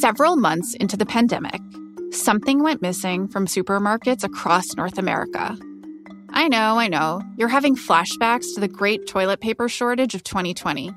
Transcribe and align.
Several 0.00 0.36
months 0.36 0.74
into 0.74 0.96
the 0.96 1.04
pandemic, 1.04 1.60
something 2.12 2.62
went 2.62 2.80
missing 2.80 3.26
from 3.26 3.46
supermarkets 3.48 4.22
across 4.22 4.76
North 4.76 4.96
America. 4.96 5.58
I 6.28 6.46
know, 6.46 6.78
I 6.78 6.86
know, 6.86 7.20
you're 7.36 7.48
having 7.48 7.74
flashbacks 7.74 8.54
to 8.54 8.60
the 8.60 8.68
great 8.68 9.08
toilet 9.08 9.40
paper 9.40 9.68
shortage 9.68 10.14
of 10.14 10.22
2020, 10.22 10.92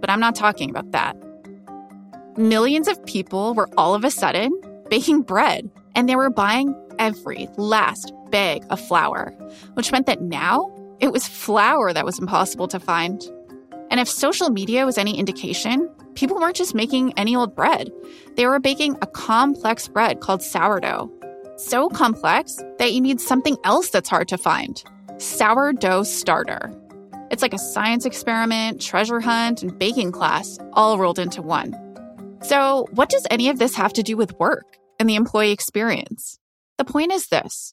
but 0.00 0.10
I'm 0.10 0.18
not 0.18 0.34
talking 0.34 0.68
about 0.68 0.90
that. 0.90 1.16
Millions 2.36 2.88
of 2.88 3.06
people 3.06 3.54
were 3.54 3.68
all 3.76 3.94
of 3.94 4.02
a 4.02 4.10
sudden 4.10 4.50
baking 4.88 5.22
bread, 5.22 5.70
and 5.94 6.08
they 6.08 6.16
were 6.16 6.28
buying 6.28 6.74
every 6.98 7.46
last 7.56 8.12
bag 8.30 8.64
of 8.68 8.80
flour, 8.80 9.30
which 9.74 9.92
meant 9.92 10.06
that 10.06 10.22
now 10.22 10.68
it 10.98 11.12
was 11.12 11.28
flour 11.28 11.92
that 11.92 12.04
was 12.04 12.18
impossible 12.18 12.66
to 12.66 12.80
find. 12.80 13.22
And 13.92 14.00
if 14.00 14.08
social 14.08 14.50
media 14.50 14.86
was 14.86 14.98
any 14.98 15.16
indication, 15.16 15.88
people 16.20 16.36
weren't 16.36 16.54
just 16.54 16.74
making 16.74 17.14
any 17.16 17.34
old 17.34 17.56
bread. 17.56 17.90
They 18.36 18.46
were 18.46 18.60
baking 18.60 18.98
a 19.00 19.06
complex 19.06 19.88
bread 19.88 20.20
called 20.20 20.42
sourdough. 20.42 21.10
So 21.56 21.88
complex 21.88 22.58
that 22.78 22.92
you 22.92 23.00
need 23.00 23.22
something 23.22 23.56
else 23.64 23.88
that's 23.88 24.10
hard 24.10 24.28
to 24.28 24.36
find 24.36 24.84
sourdough 25.16 26.02
starter. 26.02 26.70
It's 27.30 27.40
like 27.40 27.54
a 27.54 27.58
science 27.58 28.04
experiment, 28.04 28.82
treasure 28.82 29.20
hunt, 29.20 29.62
and 29.62 29.78
baking 29.78 30.12
class 30.12 30.58
all 30.74 30.98
rolled 30.98 31.18
into 31.18 31.40
one. 31.40 31.74
So, 32.42 32.86
what 32.92 33.08
does 33.08 33.26
any 33.30 33.48
of 33.48 33.58
this 33.58 33.74
have 33.74 33.92
to 33.94 34.02
do 34.02 34.16
with 34.16 34.38
work 34.38 34.66
and 34.98 35.08
the 35.08 35.14
employee 35.14 35.52
experience? 35.52 36.38
The 36.76 36.84
point 36.84 37.12
is 37.12 37.28
this 37.28 37.72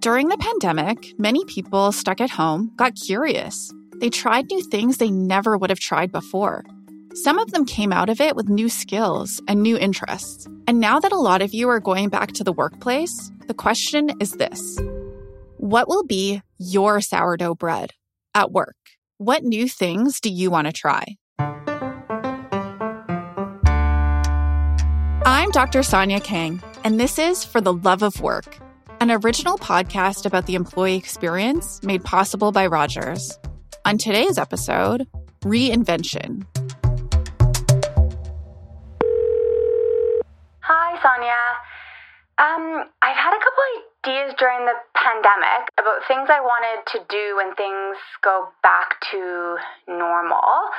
during 0.00 0.28
the 0.28 0.38
pandemic, 0.38 1.14
many 1.18 1.44
people 1.44 1.92
stuck 1.92 2.20
at 2.20 2.30
home 2.30 2.72
got 2.76 2.96
curious. 2.96 3.72
They 4.00 4.10
tried 4.10 4.46
new 4.50 4.62
things 4.62 4.96
they 4.96 5.10
never 5.10 5.56
would 5.56 5.70
have 5.70 5.80
tried 5.80 6.10
before. 6.10 6.64
Some 7.14 7.38
of 7.38 7.52
them 7.52 7.64
came 7.64 7.92
out 7.92 8.08
of 8.08 8.20
it 8.20 8.34
with 8.34 8.48
new 8.48 8.68
skills 8.68 9.40
and 9.46 9.62
new 9.62 9.78
interests. 9.78 10.48
And 10.66 10.80
now 10.80 10.98
that 10.98 11.12
a 11.12 11.18
lot 11.18 11.42
of 11.42 11.54
you 11.54 11.68
are 11.68 11.78
going 11.78 12.08
back 12.08 12.32
to 12.32 12.42
the 12.42 12.52
workplace, 12.52 13.30
the 13.46 13.54
question 13.54 14.10
is 14.20 14.32
this 14.32 14.78
What 15.58 15.88
will 15.88 16.04
be 16.04 16.42
your 16.58 17.00
sourdough 17.00 17.54
bread 17.54 17.92
at 18.34 18.50
work? 18.50 18.76
What 19.18 19.44
new 19.44 19.68
things 19.68 20.20
do 20.20 20.28
you 20.28 20.50
want 20.50 20.66
to 20.66 20.72
try? 20.72 21.04
I'm 25.24 25.50
Dr. 25.52 25.82
Sonia 25.82 26.20
Kang, 26.20 26.60
and 26.82 26.98
this 26.98 27.18
is 27.18 27.44
For 27.44 27.60
the 27.60 27.72
Love 27.72 28.02
of 28.02 28.20
Work 28.20 28.58
an 29.00 29.10
original 29.10 29.58
podcast 29.58 30.24
about 30.24 30.46
the 30.46 30.54
employee 30.54 30.96
experience 30.96 31.82
made 31.82 32.02
possible 32.04 32.52
by 32.52 32.66
Rogers. 32.66 33.38
On 33.84 33.98
today's 33.98 34.38
episode, 34.38 35.06
reinvention. 35.42 36.46
Sonia. 41.04 41.60
Um, 42.40 42.88
I've 43.04 43.20
had 43.20 43.36
a 43.36 43.42
couple 43.44 43.62
ideas 44.00 44.34
during 44.40 44.64
the 44.64 44.74
pandemic 44.96 45.68
about 45.76 46.02
things 46.08 46.32
I 46.32 46.40
wanted 46.40 46.82
to 46.96 46.98
do 47.12 47.36
when 47.36 47.54
things 47.54 48.00
go 48.24 48.48
back 48.64 48.98
to 49.12 49.60
normal. 49.86 50.72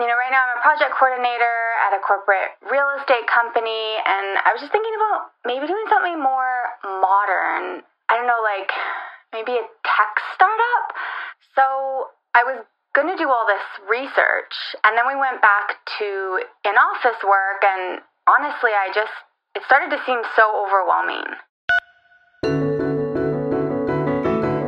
You 0.00 0.08
know, 0.08 0.16
right 0.16 0.32
now 0.32 0.48
I'm 0.48 0.58
a 0.58 0.62
project 0.64 0.96
coordinator 0.96 1.58
at 1.84 1.92
a 1.92 2.00
corporate 2.00 2.56
real 2.66 2.88
estate 2.98 3.28
company, 3.28 4.00
and 4.02 4.40
I 4.42 4.56
was 4.56 4.64
just 4.64 4.72
thinking 4.72 4.96
about 4.96 5.36
maybe 5.44 5.68
doing 5.68 5.86
something 5.92 6.16
more 6.16 6.72
modern. 6.82 7.84
I 8.08 8.16
don't 8.16 8.26
know, 8.26 8.40
like 8.40 8.72
maybe 9.36 9.52
a 9.52 9.66
tech 9.84 10.12
startup. 10.34 10.86
So 11.54 12.10
I 12.34 12.42
was 12.42 12.64
going 12.96 13.10
to 13.12 13.18
do 13.20 13.28
all 13.28 13.46
this 13.46 13.62
research, 13.86 14.54
and 14.82 14.96
then 14.96 15.06
we 15.06 15.14
went 15.14 15.42
back 15.42 15.78
to 16.00 16.42
in 16.66 16.74
office 16.74 17.20
work, 17.22 17.62
and 17.62 18.02
honestly, 18.26 18.74
I 18.74 18.90
just, 18.94 19.14
it 19.54 19.62
started 19.66 19.90
to 19.90 20.02
seem 20.06 20.18
so 20.36 20.66
overwhelming. 20.66 21.24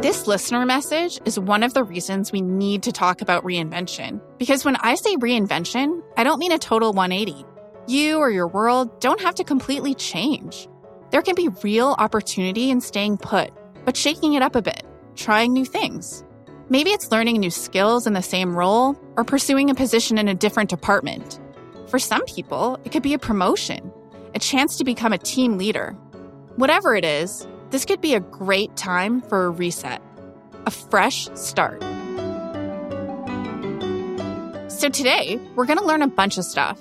This 0.02 0.26
listener 0.26 0.64
message 0.64 1.20
is 1.24 1.38
one 1.38 1.62
of 1.62 1.74
the 1.74 1.84
reasons 1.84 2.32
we 2.32 2.40
need 2.40 2.82
to 2.84 2.92
talk 2.92 3.20
about 3.20 3.44
reinvention. 3.44 4.20
Because 4.38 4.64
when 4.64 4.76
I 4.76 4.94
say 4.94 5.14
reinvention, 5.16 6.02
I 6.16 6.24
don't 6.24 6.38
mean 6.38 6.52
a 6.52 6.58
total 6.58 6.92
180. 6.92 7.44
You 7.86 8.18
or 8.18 8.30
your 8.30 8.48
world 8.48 9.00
don't 9.00 9.20
have 9.20 9.34
to 9.36 9.44
completely 9.44 9.94
change. 9.94 10.68
There 11.10 11.22
can 11.22 11.34
be 11.34 11.48
real 11.62 11.94
opportunity 11.98 12.70
in 12.70 12.80
staying 12.80 13.18
put, 13.18 13.50
but 13.84 13.96
shaking 13.96 14.34
it 14.34 14.42
up 14.42 14.56
a 14.56 14.62
bit, 14.62 14.84
trying 15.16 15.52
new 15.52 15.64
things. 15.64 16.24
Maybe 16.68 16.90
it's 16.90 17.10
learning 17.10 17.38
new 17.38 17.50
skills 17.50 18.06
in 18.06 18.12
the 18.14 18.22
same 18.22 18.56
role 18.56 18.96
or 19.16 19.24
pursuing 19.24 19.70
a 19.70 19.74
position 19.74 20.18
in 20.18 20.28
a 20.28 20.34
different 20.34 20.70
department. 20.70 21.38
For 21.88 21.98
some 21.98 22.24
people, 22.24 22.80
it 22.84 22.92
could 22.92 23.02
be 23.02 23.14
a 23.14 23.18
promotion, 23.18 23.92
a 24.34 24.38
chance 24.38 24.76
to 24.78 24.84
become 24.84 25.12
a 25.12 25.18
team 25.18 25.58
leader. 25.58 25.92
Whatever 26.56 26.94
it 26.94 27.04
is, 27.04 27.46
this 27.70 27.84
could 27.84 28.00
be 28.00 28.14
a 28.14 28.20
great 28.20 28.76
time 28.76 29.20
for 29.20 29.44
a 29.44 29.50
reset, 29.50 30.02
a 30.66 30.70
fresh 30.70 31.28
start. 31.34 31.82
So, 34.70 34.88
today, 34.88 35.38
we're 35.56 35.66
going 35.66 35.78
to 35.78 35.84
learn 35.84 36.02
a 36.02 36.08
bunch 36.08 36.38
of 36.38 36.44
stuff 36.44 36.80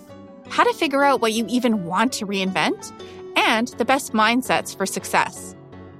how 0.49 0.63
to 0.63 0.73
figure 0.73 1.03
out 1.03 1.21
what 1.21 1.33
you 1.33 1.45
even 1.47 1.85
want 1.85 2.11
to 2.13 2.25
reinvent, 2.25 2.91
and 3.35 3.69
the 3.77 3.85
best 3.85 4.13
mindsets 4.13 4.75
for 4.75 4.85
success, 4.85 5.55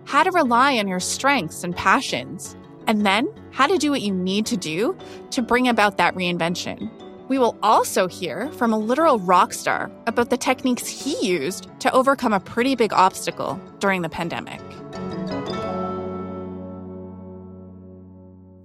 how 0.05 0.23
to 0.23 0.31
rely 0.31 0.77
on 0.77 0.87
your 0.87 0.99
strengths 0.99 1.63
and 1.63 1.75
passions, 1.75 2.55
and 2.87 3.05
then 3.05 3.27
how 3.51 3.67
to 3.67 3.77
do 3.77 3.91
what 3.91 4.01
you 4.01 4.13
need 4.13 4.45
to 4.47 4.57
do 4.57 4.97
to 5.31 5.41
bring 5.41 5.67
about 5.67 5.97
that 5.97 6.15
reinvention. 6.15 6.89
We 7.29 7.37
will 7.37 7.57
also 7.61 8.07
hear 8.07 8.51
from 8.53 8.73
a 8.73 8.77
literal 8.77 9.19
rock 9.19 9.53
star 9.53 9.91
about 10.07 10.31
the 10.31 10.37
techniques 10.37 10.87
he 10.87 11.25
used 11.25 11.69
to 11.79 11.91
overcome 11.93 12.33
a 12.33 12.39
pretty 12.39 12.75
big 12.75 12.91
obstacle 12.91 13.61
during 13.77 14.01
the 14.01 14.09
pandemic. 14.09 14.59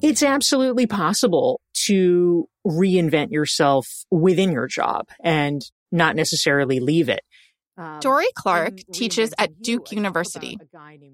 It's 0.02 0.22
absolutely 0.22 0.86
possible 0.86 1.60
to 1.86 2.48
reinvent 2.66 3.30
yourself 3.30 3.86
within 4.10 4.50
your 4.52 4.66
job 4.66 5.08
and 5.22 5.62
not 5.92 6.16
necessarily 6.16 6.80
leave 6.80 7.08
it. 7.08 7.20
Um, 7.76 8.00
Dorie 8.00 8.26
Clark 8.34 8.78
teaches 8.92 9.34
at 9.38 9.60
Duke 9.60 9.92
University. 9.92 10.58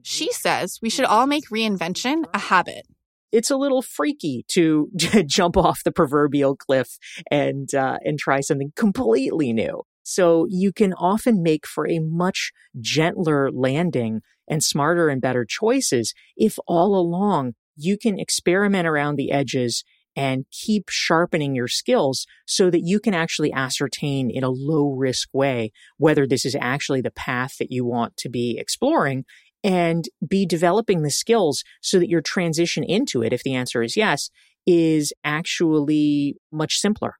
She 0.02 0.30
says 0.32 0.78
we 0.82 0.90
should 0.90 1.06
all 1.06 1.26
make 1.26 1.48
reinvention 1.48 2.24
a 2.32 2.38
habit. 2.38 2.86
It's 3.32 3.50
a 3.50 3.56
little 3.56 3.82
freaky 3.82 4.44
to 4.48 4.88
jump 5.26 5.56
off 5.56 5.84
the 5.84 5.92
proverbial 5.92 6.56
cliff 6.56 6.98
and 7.30 7.72
uh, 7.74 7.98
and 8.04 8.18
try 8.18 8.40
something 8.40 8.72
completely 8.76 9.52
new. 9.52 9.82
So 10.02 10.46
you 10.48 10.72
can 10.72 10.92
often 10.94 11.42
make 11.42 11.66
for 11.66 11.88
a 11.88 12.00
much 12.00 12.52
gentler 12.80 13.50
landing 13.52 14.22
and 14.48 14.62
smarter 14.62 15.08
and 15.08 15.20
better 15.20 15.46
choices 15.48 16.14
if 16.36 16.58
all 16.66 16.96
along 16.96 17.52
you 17.76 17.96
can 17.96 18.18
experiment 18.18 18.88
around 18.88 19.16
the 19.16 19.30
edges 19.30 19.84
and 20.16 20.44
keep 20.50 20.88
sharpening 20.88 21.54
your 21.54 21.68
skills 21.68 22.26
so 22.46 22.70
that 22.70 22.82
you 22.82 22.98
can 22.98 23.14
actually 23.14 23.52
ascertain 23.52 24.30
in 24.30 24.42
a 24.42 24.50
low 24.50 24.90
risk 24.90 25.28
way 25.32 25.70
whether 25.98 26.26
this 26.26 26.44
is 26.44 26.56
actually 26.60 27.00
the 27.00 27.12
path 27.12 27.56
that 27.58 27.70
you 27.70 27.84
want 27.84 28.16
to 28.16 28.28
be 28.28 28.58
exploring 28.58 29.24
and 29.62 30.08
be 30.26 30.46
developing 30.46 31.02
the 31.02 31.10
skills 31.10 31.64
so 31.80 31.98
that 31.98 32.08
your 32.08 32.20
transition 32.20 32.84
into 32.84 33.22
it, 33.22 33.32
if 33.32 33.42
the 33.42 33.54
answer 33.54 33.82
is 33.82 33.96
yes, 33.96 34.30
is 34.66 35.12
actually 35.24 36.36
much 36.52 36.78
simpler. 36.78 37.16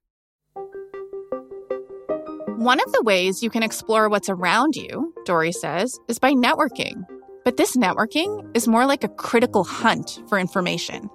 One 2.57 2.79
of 2.79 2.91
the 2.91 3.01
ways 3.03 3.41
you 3.41 3.49
can 3.49 3.63
explore 3.63 4.07
what's 4.07 4.29
around 4.29 4.75
you, 4.75 5.13
Dorie 5.25 5.51
says, 5.51 5.99
is 6.07 6.19
by 6.19 6.33
networking. 6.33 7.05
But 7.43 7.57
this 7.57 7.75
networking 7.75 8.55
is 8.55 8.67
more 8.67 8.85
like 8.85 9.03
a 9.03 9.09
critical 9.09 9.63
hunt 9.63 10.21
for 10.29 10.37
information. 10.37 11.09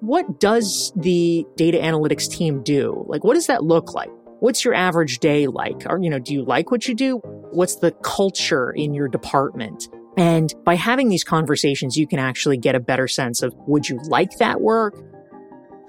What 0.00 0.38
does 0.38 0.92
the 0.94 1.46
data 1.56 1.78
analytics 1.78 2.28
team 2.30 2.62
do? 2.62 3.06
Like, 3.08 3.24
what 3.24 3.32
does 3.32 3.46
that 3.46 3.64
look 3.64 3.94
like? 3.94 4.10
What's 4.40 4.62
your 4.62 4.74
average 4.74 5.20
day 5.20 5.46
like? 5.46 5.84
Or, 5.86 5.98
you 6.02 6.10
know, 6.10 6.18
do 6.18 6.34
you 6.34 6.44
like 6.44 6.70
what 6.70 6.86
you 6.86 6.94
do? 6.94 7.16
What's 7.52 7.76
the 7.76 7.92
culture 8.02 8.70
in 8.72 8.92
your 8.92 9.08
department? 9.08 9.88
And 10.16 10.52
by 10.64 10.74
having 10.74 11.08
these 11.08 11.24
conversations, 11.24 11.96
you 11.96 12.06
can 12.06 12.18
actually 12.18 12.56
get 12.56 12.74
a 12.74 12.80
better 12.80 13.06
sense 13.06 13.42
of 13.42 13.54
would 13.66 13.88
you 13.88 13.98
like 14.08 14.38
that 14.38 14.60
work? 14.60 14.94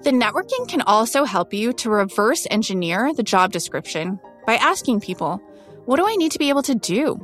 The 0.03 0.11
networking 0.11 0.67
can 0.67 0.81
also 0.81 1.23
help 1.23 1.53
you 1.53 1.73
to 1.73 1.89
reverse 1.89 2.45
engineer 2.51 3.13
the 3.13 3.23
job 3.23 3.51
description 3.51 4.19
by 4.45 4.55
asking 4.55 5.01
people, 5.01 5.41
what 5.85 5.97
do 5.97 6.07
I 6.07 6.15
need 6.15 6.33
to 6.33 6.39
be 6.39 6.49
able 6.49 6.63
to 6.63 6.75
do? 6.75 7.15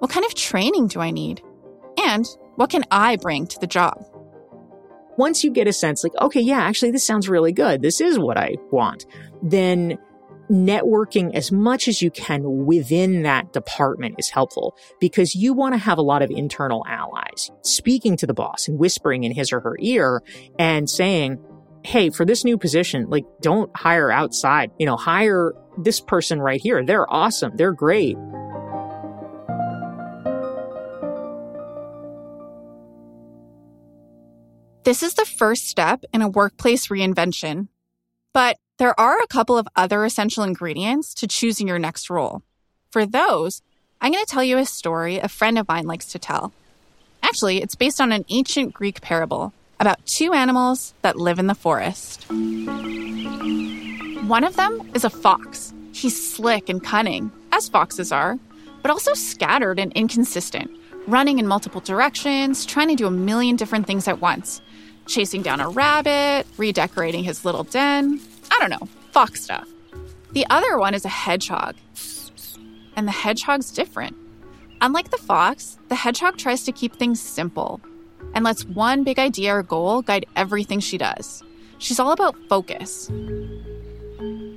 What 0.00 0.10
kind 0.10 0.26
of 0.26 0.34
training 0.34 0.88
do 0.88 1.00
I 1.00 1.10
need? 1.10 1.42
And 1.98 2.26
what 2.56 2.70
can 2.70 2.84
I 2.90 3.16
bring 3.16 3.46
to 3.46 3.58
the 3.60 3.66
job? 3.66 4.04
Once 5.16 5.42
you 5.42 5.50
get 5.50 5.66
a 5.66 5.72
sense 5.72 6.04
like, 6.04 6.14
okay, 6.20 6.40
yeah, 6.40 6.60
actually, 6.60 6.90
this 6.90 7.04
sounds 7.04 7.28
really 7.28 7.52
good. 7.52 7.82
This 7.82 8.00
is 8.00 8.18
what 8.18 8.36
I 8.36 8.56
want. 8.70 9.06
Then 9.42 9.98
networking 10.50 11.34
as 11.34 11.52
much 11.52 11.88
as 11.88 12.00
you 12.00 12.10
can 12.10 12.66
within 12.66 13.22
that 13.22 13.52
department 13.52 14.14
is 14.18 14.30
helpful 14.30 14.76
because 15.00 15.34
you 15.34 15.52
want 15.52 15.74
to 15.74 15.78
have 15.78 15.98
a 15.98 16.02
lot 16.02 16.22
of 16.22 16.30
internal 16.30 16.84
allies 16.88 17.50
speaking 17.62 18.16
to 18.16 18.26
the 18.26 18.34
boss 18.34 18.68
and 18.68 18.78
whispering 18.78 19.24
in 19.24 19.32
his 19.32 19.52
or 19.52 19.60
her 19.60 19.76
ear 19.80 20.22
and 20.58 20.88
saying, 20.88 21.38
Hey, 21.84 22.10
for 22.10 22.24
this 22.24 22.44
new 22.44 22.58
position, 22.58 23.08
like 23.08 23.24
don't 23.40 23.74
hire 23.76 24.10
outside, 24.10 24.70
you 24.78 24.86
know, 24.86 24.96
hire 24.96 25.52
this 25.78 26.00
person 26.00 26.40
right 26.40 26.60
here. 26.60 26.84
They're 26.84 27.10
awesome. 27.10 27.52
They're 27.56 27.72
great. 27.72 28.16
This 34.84 35.02
is 35.02 35.14
the 35.14 35.26
first 35.26 35.68
step 35.68 36.04
in 36.14 36.22
a 36.22 36.28
workplace 36.28 36.88
reinvention 36.88 37.68
but 38.38 38.56
there 38.78 38.94
are 39.00 39.18
a 39.20 39.26
couple 39.26 39.58
of 39.58 39.66
other 39.74 40.04
essential 40.04 40.44
ingredients 40.44 41.12
to 41.14 41.26
choosing 41.26 41.66
your 41.66 41.80
next 41.80 42.08
role. 42.08 42.42
For 42.92 43.04
those, 43.04 43.62
I'm 44.00 44.12
going 44.12 44.24
to 44.24 44.30
tell 44.30 44.44
you 44.44 44.58
a 44.58 44.64
story 44.64 45.18
a 45.18 45.26
friend 45.26 45.58
of 45.58 45.66
mine 45.66 45.88
likes 45.88 46.06
to 46.12 46.20
tell. 46.20 46.52
Actually, 47.20 47.60
it's 47.60 47.74
based 47.74 48.00
on 48.00 48.12
an 48.12 48.24
ancient 48.28 48.72
Greek 48.74 49.00
parable 49.00 49.52
about 49.80 50.06
two 50.06 50.34
animals 50.34 50.94
that 51.02 51.16
live 51.16 51.40
in 51.40 51.48
the 51.48 51.54
forest. 51.56 52.26
One 54.28 54.44
of 54.44 54.54
them 54.54 54.88
is 54.94 55.02
a 55.02 55.10
fox. 55.10 55.74
He's 55.92 56.32
slick 56.32 56.68
and 56.68 56.80
cunning, 56.80 57.32
as 57.50 57.68
foxes 57.68 58.12
are, 58.12 58.38
but 58.82 58.92
also 58.92 59.14
scattered 59.14 59.80
and 59.80 59.92
inconsistent, 59.94 60.70
running 61.08 61.40
in 61.40 61.48
multiple 61.48 61.80
directions, 61.80 62.64
trying 62.64 62.86
to 62.86 62.94
do 62.94 63.08
a 63.08 63.10
million 63.10 63.56
different 63.56 63.88
things 63.88 64.06
at 64.06 64.20
once 64.20 64.60
chasing 65.08 65.42
down 65.42 65.60
a 65.60 65.68
rabbit, 65.68 66.46
redecorating 66.56 67.24
his 67.24 67.44
little 67.44 67.64
den. 67.64 68.20
I 68.58 68.66
don't 68.66 68.80
know, 68.80 68.88
fox 69.12 69.44
stuff. 69.44 69.68
The 70.32 70.44
other 70.50 70.78
one 70.78 70.92
is 70.92 71.04
a 71.04 71.08
hedgehog. 71.08 71.76
And 72.96 73.06
the 73.06 73.12
hedgehog's 73.12 73.70
different. 73.70 74.16
Unlike 74.80 75.10
the 75.10 75.16
fox, 75.16 75.78
the 75.88 75.94
hedgehog 75.94 76.38
tries 76.38 76.64
to 76.64 76.72
keep 76.72 76.96
things 76.96 77.20
simple 77.20 77.80
and 78.34 78.44
lets 78.44 78.64
one 78.64 79.04
big 79.04 79.20
idea 79.20 79.54
or 79.54 79.62
goal 79.62 80.02
guide 80.02 80.26
everything 80.34 80.80
she 80.80 80.98
does. 80.98 81.44
She's 81.78 82.00
all 82.00 82.10
about 82.10 82.36
focus. 82.48 83.08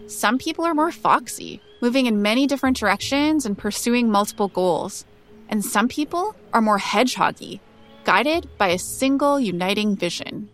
Some 0.07 0.39
people 0.39 0.65
are 0.65 0.73
more 0.73 0.91
foxy, 0.91 1.61
moving 1.79 2.07
in 2.07 2.23
many 2.23 2.47
different 2.47 2.77
directions 2.77 3.45
and 3.45 3.55
pursuing 3.55 4.09
multiple 4.09 4.47
goals. 4.47 5.05
And 5.47 5.63
some 5.63 5.87
people 5.87 6.35
are 6.53 6.61
more 6.61 6.79
hedgehoggy, 6.79 7.59
guided 8.03 8.49
by 8.57 8.69
a 8.69 8.79
single 8.79 9.39
uniting 9.39 9.95
vision. 9.95 10.49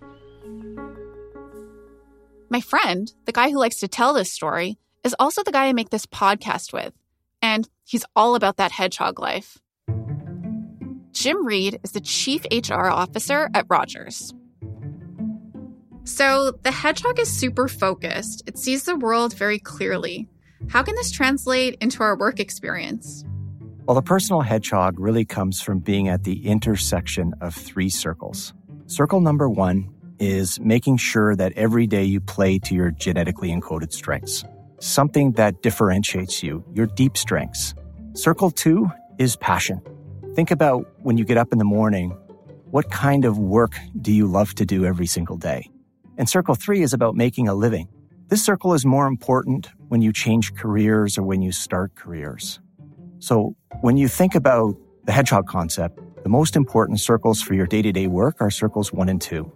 My 2.50 2.62
friend, 2.62 3.12
the 3.26 3.34
guy 3.34 3.50
who 3.50 3.60
likes 3.60 3.78
to 3.78 3.90
tell 3.90 4.14
this 4.14 4.32
story, 4.32 4.78
is 5.04 5.16
also 5.20 5.44
the 5.44 5.52
guy 5.52 5.68
I 5.68 5.74
make 5.74 5.90
this 5.90 6.06
podcast 6.06 6.72
with, 6.72 6.94
and 7.42 7.68
he's 7.84 8.06
all 8.16 8.36
about 8.36 8.56
that 8.58 8.72
hedgehog 8.72 9.20
life. 9.20 9.58
Jim 11.12 11.46
Reid 11.46 11.80
is 11.84 11.92
the 11.92 12.00
Chief 12.00 12.46
HR 12.52 12.88
Officer 12.88 13.50
at 13.54 13.66
Rogers. 13.68 14.34
So, 16.06 16.54
the 16.62 16.72
hedgehog 16.72 17.20
is 17.20 17.30
super 17.30 17.68
focused. 17.68 18.44
It 18.48 18.58
sees 18.58 18.84
the 18.84 18.96
world 18.96 19.34
very 19.34 19.60
clearly. 19.60 20.30
How 20.70 20.84
can 20.84 20.96
this 20.96 21.12
translate 21.12 21.76
into 21.82 22.02
our 22.02 22.18
work 22.18 22.40
experience? 22.40 23.26
Well, 23.86 23.96
the 23.96 24.02
personal 24.02 24.42
hedgehog 24.42 25.00
really 25.00 25.26
comes 25.26 25.62
from 25.62 25.80
being 25.80 26.08
at 26.08 26.24
the 26.24 26.46
intersection 26.48 27.34
of 27.42 27.54
three 27.54 27.90
circles. 27.90 28.54
Circle 28.86 29.20
number 29.20 29.50
one 29.50 29.90
is 30.20 30.60
making 30.60 30.98
sure 30.98 31.36
that 31.36 31.54
every 31.56 31.88
day 31.88 32.04
you 32.04 32.20
play 32.20 32.60
to 32.60 32.76
your 32.76 32.92
genetically 32.92 33.50
encoded 33.50 33.94
strengths, 33.94 34.44
something 34.80 35.34
that 35.34 35.62
differentiates 35.62 36.44
you, 36.44 36.64
your 36.74 36.88
deep 36.88 37.18
strengths. 37.18 37.74
Circle 38.14 38.52
two 38.52 38.90
is 39.18 39.36
passion. 39.38 39.82
Think 40.36 40.52
about 40.52 40.88
when 41.00 41.18
you 41.18 41.26
get 41.26 41.38
up 41.38 41.52
in 41.52 41.58
the 41.58 41.66
morning, 41.66 42.12
what 42.72 42.92
kind 42.92 43.26
of 43.26 43.38
work 43.38 43.76
do 44.02 44.12
you 44.12 44.28
love 44.28 44.54
to 44.56 44.66
do 44.66 44.86
every 44.86 45.08
single 45.08 45.38
day? 45.38 45.70
And 46.18 46.28
circle 46.28 46.56
three 46.56 46.82
is 46.82 46.94
about 46.94 47.16
making 47.16 47.48
a 47.48 47.54
living. 47.54 47.88
This 48.28 48.44
circle 48.44 48.74
is 48.74 48.86
more 48.86 49.08
important 49.08 49.70
when 49.88 50.02
you 50.02 50.12
change 50.12 50.54
careers 50.56 51.18
or 51.18 51.24
when 51.24 51.42
you 51.42 51.52
start 51.52 51.96
careers. 51.96 52.60
So 53.20 53.56
when 53.82 53.98
you 53.98 54.08
think 54.08 54.36
about 54.36 54.76
the 55.06 55.12
hedgehog 55.12 55.48
concept, 55.48 56.00
the 56.24 56.30
most 56.30 56.56
important 56.56 57.00
circles 57.00 57.42
for 57.42 57.54
your 57.54 57.66
day 57.66 57.82
to 57.82 57.92
day 57.92 58.08
work 58.08 58.42
are 58.42 58.52
circles 58.52 58.92
one 58.92 59.08
and 59.08 59.22
two. 59.22 59.50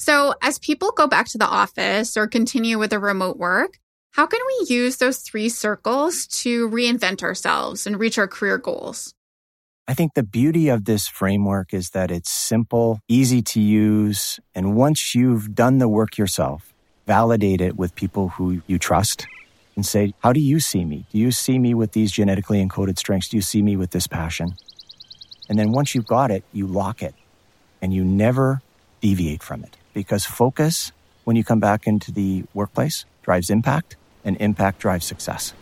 So, 0.00 0.32
as 0.40 0.58
people 0.58 0.92
go 0.92 1.06
back 1.06 1.28
to 1.28 1.36
the 1.36 1.46
office 1.46 2.16
or 2.16 2.26
continue 2.26 2.78
with 2.78 2.88
the 2.88 2.98
remote 2.98 3.36
work, 3.36 3.78
how 4.12 4.26
can 4.26 4.40
we 4.46 4.74
use 4.74 4.96
those 4.96 5.18
three 5.18 5.50
circles 5.50 6.26
to 6.40 6.70
reinvent 6.70 7.22
ourselves 7.22 7.86
and 7.86 8.00
reach 8.00 8.16
our 8.16 8.26
career 8.26 8.56
goals? 8.56 9.12
I 9.86 9.92
think 9.92 10.14
the 10.14 10.22
beauty 10.22 10.70
of 10.70 10.86
this 10.86 11.06
framework 11.06 11.74
is 11.74 11.90
that 11.90 12.10
it's 12.10 12.30
simple, 12.30 13.00
easy 13.08 13.42
to 13.42 13.60
use, 13.60 14.40
and 14.54 14.74
once 14.74 15.14
you've 15.14 15.54
done 15.54 15.76
the 15.76 15.88
work 15.88 16.16
yourself, 16.16 16.72
validate 17.06 17.60
it 17.60 17.76
with 17.76 17.94
people 17.94 18.30
who 18.30 18.62
you 18.66 18.78
trust 18.78 19.26
and 19.76 19.84
say, 19.84 20.14
How 20.20 20.32
do 20.32 20.40
you 20.40 20.60
see 20.60 20.86
me? 20.86 21.04
Do 21.12 21.18
you 21.18 21.30
see 21.30 21.58
me 21.58 21.74
with 21.74 21.92
these 21.92 22.10
genetically 22.10 22.66
encoded 22.66 22.98
strengths? 22.98 23.28
Do 23.28 23.36
you 23.36 23.42
see 23.42 23.60
me 23.60 23.76
with 23.76 23.90
this 23.90 24.06
passion? 24.06 24.54
And 25.50 25.58
then 25.58 25.72
once 25.72 25.94
you've 25.94 26.06
got 26.06 26.30
it, 26.30 26.42
you 26.54 26.66
lock 26.66 27.02
it 27.02 27.14
and 27.82 27.92
you 27.92 28.02
never 28.02 28.62
deviate 29.02 29.42
from 29.42 29.62
it 29.62 29.76
because 30.00 30.24
focus, 30.24 30.92
when 31.24 31.36
you 31.36 31.44
come 31.44 31.60
back 31.60 31.86
into 31.86 32.12
the 32.12 32.44
workplace, 32.54 33.04
drives 33.22 33.50
impact 33.50 33.96
and 34.24 34.36
impact 34.40 34.80
drives 34.80 35.06
success. 35.06 35.54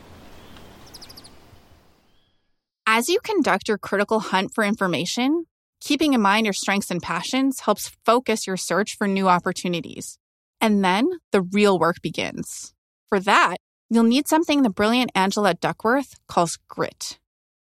As 2.87 3.08
you 3.08 3.20
conduct 3.23 3.69
your 3.69 3.79
critical 3.79 4.20
hunt 4.20 4.55
for 4.55 4.64
information, 4.64 5.44
keeping 5.81 6.14
in 6.14 6.20
mind 6.20 6.46
your 6.46 6.55
strengths 6.55 6.90
and 6.90 7.02
passions 7.02 7.61
helps 7.61 7.90
focus 8.05 8.46
your 8.46 8.56
search 8.56 8.96
for 8.96 9.06
new 9.06 9.29
opportunities. 9.29 10.19
And 10.61 10.85
then 10.85 11.08
the 11.32 11.43
real 11.43 11.79
work 11.79 11.96
begins. 12.02 12.73
For 13.08 13.20
that, 13.20 13.58
You'll 13.90 14.05
need 14.05 14.29
something 14.29 14.62
the 14.62 14.70
brilliant 14.70 15.12
Angela 15.14 15.55
Duckworth 15.55 16.20
calls 16.29 16.58
grit. 16.69 17.19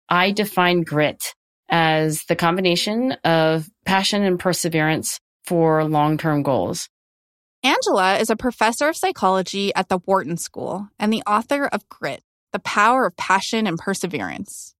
I 0.07 0.31
define 0.31 0.83
grit 0.83 1.33
as 1.69 2.23
the 2.25 2.38
combination 2.38 3.13
of 3.25 3.69
passion 3.85 4.23
and 4.23 4.39
perseverance 4.39 5.19
for 5.45 5.83
long 5.83 6.18
term 6.18 6.44
goals. 6.44 6.89
Angela 7.63 8.18
is 8.18 8.30
a 8.30 8.36
professor 8.36 8.89
of 8.89 8.95
psychology 8.95 9.74
at 9.74 9.89
the 9.89 9.97
Wharton 10.00 10.38
School 10.38 10.89
and 11.00 11.12
the 11.12 11.24
author 11.24 11.65
of 11.65 11.88
Grit 11.89 12.21
The 12.53 12.59
Power 12.59 13.07
of 13.07 13.18
Passion 13.18 13.65
and 13.65 13.77
Perseverance. 13.77 14.75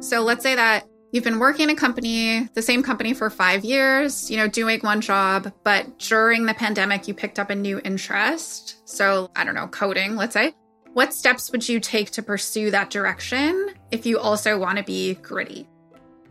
So 0.00 0.22
let's 0.22 0.42
say 0.42 0.54
that 0.54 0.86
You've 1.12 1.24
been 1.24 1.40
working 1.40 1.64
in 1.64 1.70
a 1.70 1.74
company, 1.74 2.48
the 2.54 2.62
same 2.62 2.84
company 2.84 3.14
for 3.14 3.30
five 3.30 3.64
years, 3.64 4.30
you 4.30 4.36
know, 4.36 4.46
doing 4.46 4.78
one 4.80 5.00
job, 5.00 5.52
but 5.64 5.98
during 5.98 6.46
the 6.46 6.54
pandemic, 6.54 7.08
you 7.08 7.14
picked 7.14 7.40
up 7.40 7.50
a 7.50 7.54
new 7.56 7.80
interest. 7.84 8.76
So, 8.88 9.28
I 9.34 9.42
don't 9.42 9.56
know, 9.56 9.66
coding, 9.66 10.14
let's 10.14 10.34
say. 10.34 10.54
What 10.92 11.12
steps 11.12 11.50
would 11.50 11.68
you 11.68 11.80
take 11.80 12.12
to 12.12 12.22
pursue 12.22 12.70
that 12.70 12.90
direction 12.90 13.70
if 13.90 14.06
you 14.06 14.20
also 14.20 14.56
want 14.56 14.78
to 14.78 14.84
be 14.84 15.14
gritty? 15.14 15.68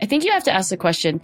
I 0.00 0.06
think 0.06 0.24
you 0.24 0.32
have 0.32 0.44
to 0.44 0.52
ask 0.52 0.70
the 0.70 0.78
question 0.78 1.20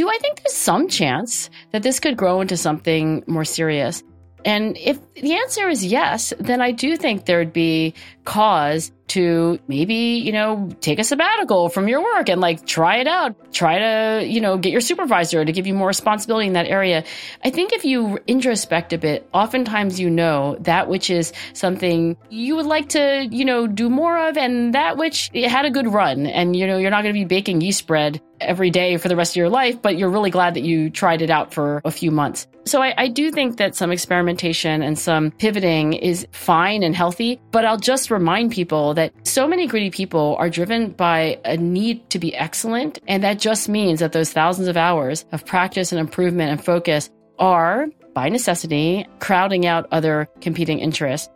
do 0.00 0.08
I 0.08 0.16
think 0.16 0.40
there's 0.42 0.56
some 0.56 0.88
chance 0.88 1.50
that 1.72 1.82
this 1.82 2.00
could 2.00 2.16
grow 2.16 2.40
into 2.40 2.56
something 2.56 3.22
more 3.26 3.44
serious? 3.44 4.02
And 4.44 4.76
if 4.76 4.98
the 5.14 5.34
answer 5.34 5.68
is 5.68 5.84
yes, 5.84 6.32
then 6.38 6.60
I 6.60 6.72
do 6.72 6.96
think 6.96 7.26
there'd 7.26 7.52
be 7.52 7.94
cause 8.24 8.92
to 9.08 9.58
maybe, 9.66 10.22
you 10.24 10.30
know, 10.30 10.70
take 10.80 11.00
a 11.00 11.04
sabbatical 11.04 11.68
from 11.68 11.88
your 11.88 12.00
work 12.00 12.28
and 12.28 12.40
like 12.40 12.64
try 12.64 12.98
it 12.98 13.08
out. 13.08 13.52
Try 13.52 13.78
to, 13.78 14.26
you 14.26 14.40
know, 14.40 14.56
get 14.56 14.70
your 14.70 14.80
supervisor 14.80 15.44
to 15.44 15.52
give 15.52 15.66
you 15.66 15.74
more 15.74 15.88
responsibility 15.88 16.46
in 16.46 16.52
that 16.52 16.66
area. 16.66 17.02
I 17.44 17.50
think 17.50 17.72
if 17.72 17.84
you 17.84 18.18
introspect 18.28 18.92
a 18.92 18.98
bit, 18.98 19.28
oftentimes 19.34 19.98
you 19.98 20.10
know 20.10 20.56
that 20.60 20.88
which 20.88 21.10
is 21.10 21.32
something 21.54 22.16
you 22.28 22.54
would 22.56 22.66
like 22.66 22.90
to, 22.90 23.26
you 23.30 23.44
know, 23.44 23.66
do 23.66 23.90
more 23.90 24.28
of 24.28 24.36
and 24.36 24.74
that 24.74 24.96
which 24.96 25.30
had 25.34 25.64
a 25.64 25.70
good 25.70 25.88
run. 25.88 26.26
And, 26.26 26.54
you 26.54 26.68
know, 26.68 26.78
you're 26.78 26.92
not 26.92 27.02
going 27.02 27.14
to 27.14 27.20
be 27.20 27.24
baking 27.24 27.62
yeast 27.62 27.88
bread 27.88 28.20
every 28.40 28.70
day 28.70 28.96
for 28.96 29.08
the 29.08 29.16
rest 29.16 29.32
of 29.32 29.36
your 29.36 29.50
life, 29.50 29.82
but 29.82 29.98
you're 29.98 30.10
really 30.10 30.30
glad 30.30 30.54
that 30.54 30.62
you 30.62 30.88
tried 30.88 31.20
it 31.20 31.30
out 31.30 31.52
for 31.52 31.82
a 31.84 31.90
few 31.90 32.12
months. 32.12 32.46
So 32.66 32.82
I, 32.82 32.94
I, 32.96 33.08
do 33.08 33.30
think 33.30 33.56
that 33.56 33.74
some 33.74 33.90
experimentation 33.90 34.82
and 34.82 34.98
some 34.98 35.30
pivoting 35.32 35.94
is 35.94 36.26
fine 36.32 36.82
and 36.82 36.94
healthy, 36.94 37.40
but 37.50 37.64
I'll 37.64 37.78
just 37.78 38.10
remind 38.10 38.52
people 38.52 38.94
that 38.94 39.12
so 39.26 39.48
many 39.48 39.66
gritty 39.66 39.90
people 39.90 40.36
are 40.38 40.50
driven 40.50 40.90
by 40.90 41.40
a 41.44 41.56
need 41.56 42.08
to 42.10 42.18
be 42.18 42.34
excellent. 42.36 42.98
And 43.08 43.24
that 43.24 43.38
just 43.38 43.68
means 43.68 44.00
that 44.00 44.12
those 44.12 44.32
thousands 44.32 44.68
of 44.68 44.76
hours 44.76 45.24
of 45.32 45.44
practice 45.46 45.90
and 45.90 46.00
improvement 46.00 46.50
and 46.50 46.62
focus 46.62 47.10
are, 47.38 47.86
by 48.14 48.28
necessity, 48.28 49.06
crowding 49.18 49.66
out 49.66 49.86
other 49.90 50.28
competing 50.40 50.78
interests. 50.80 51.28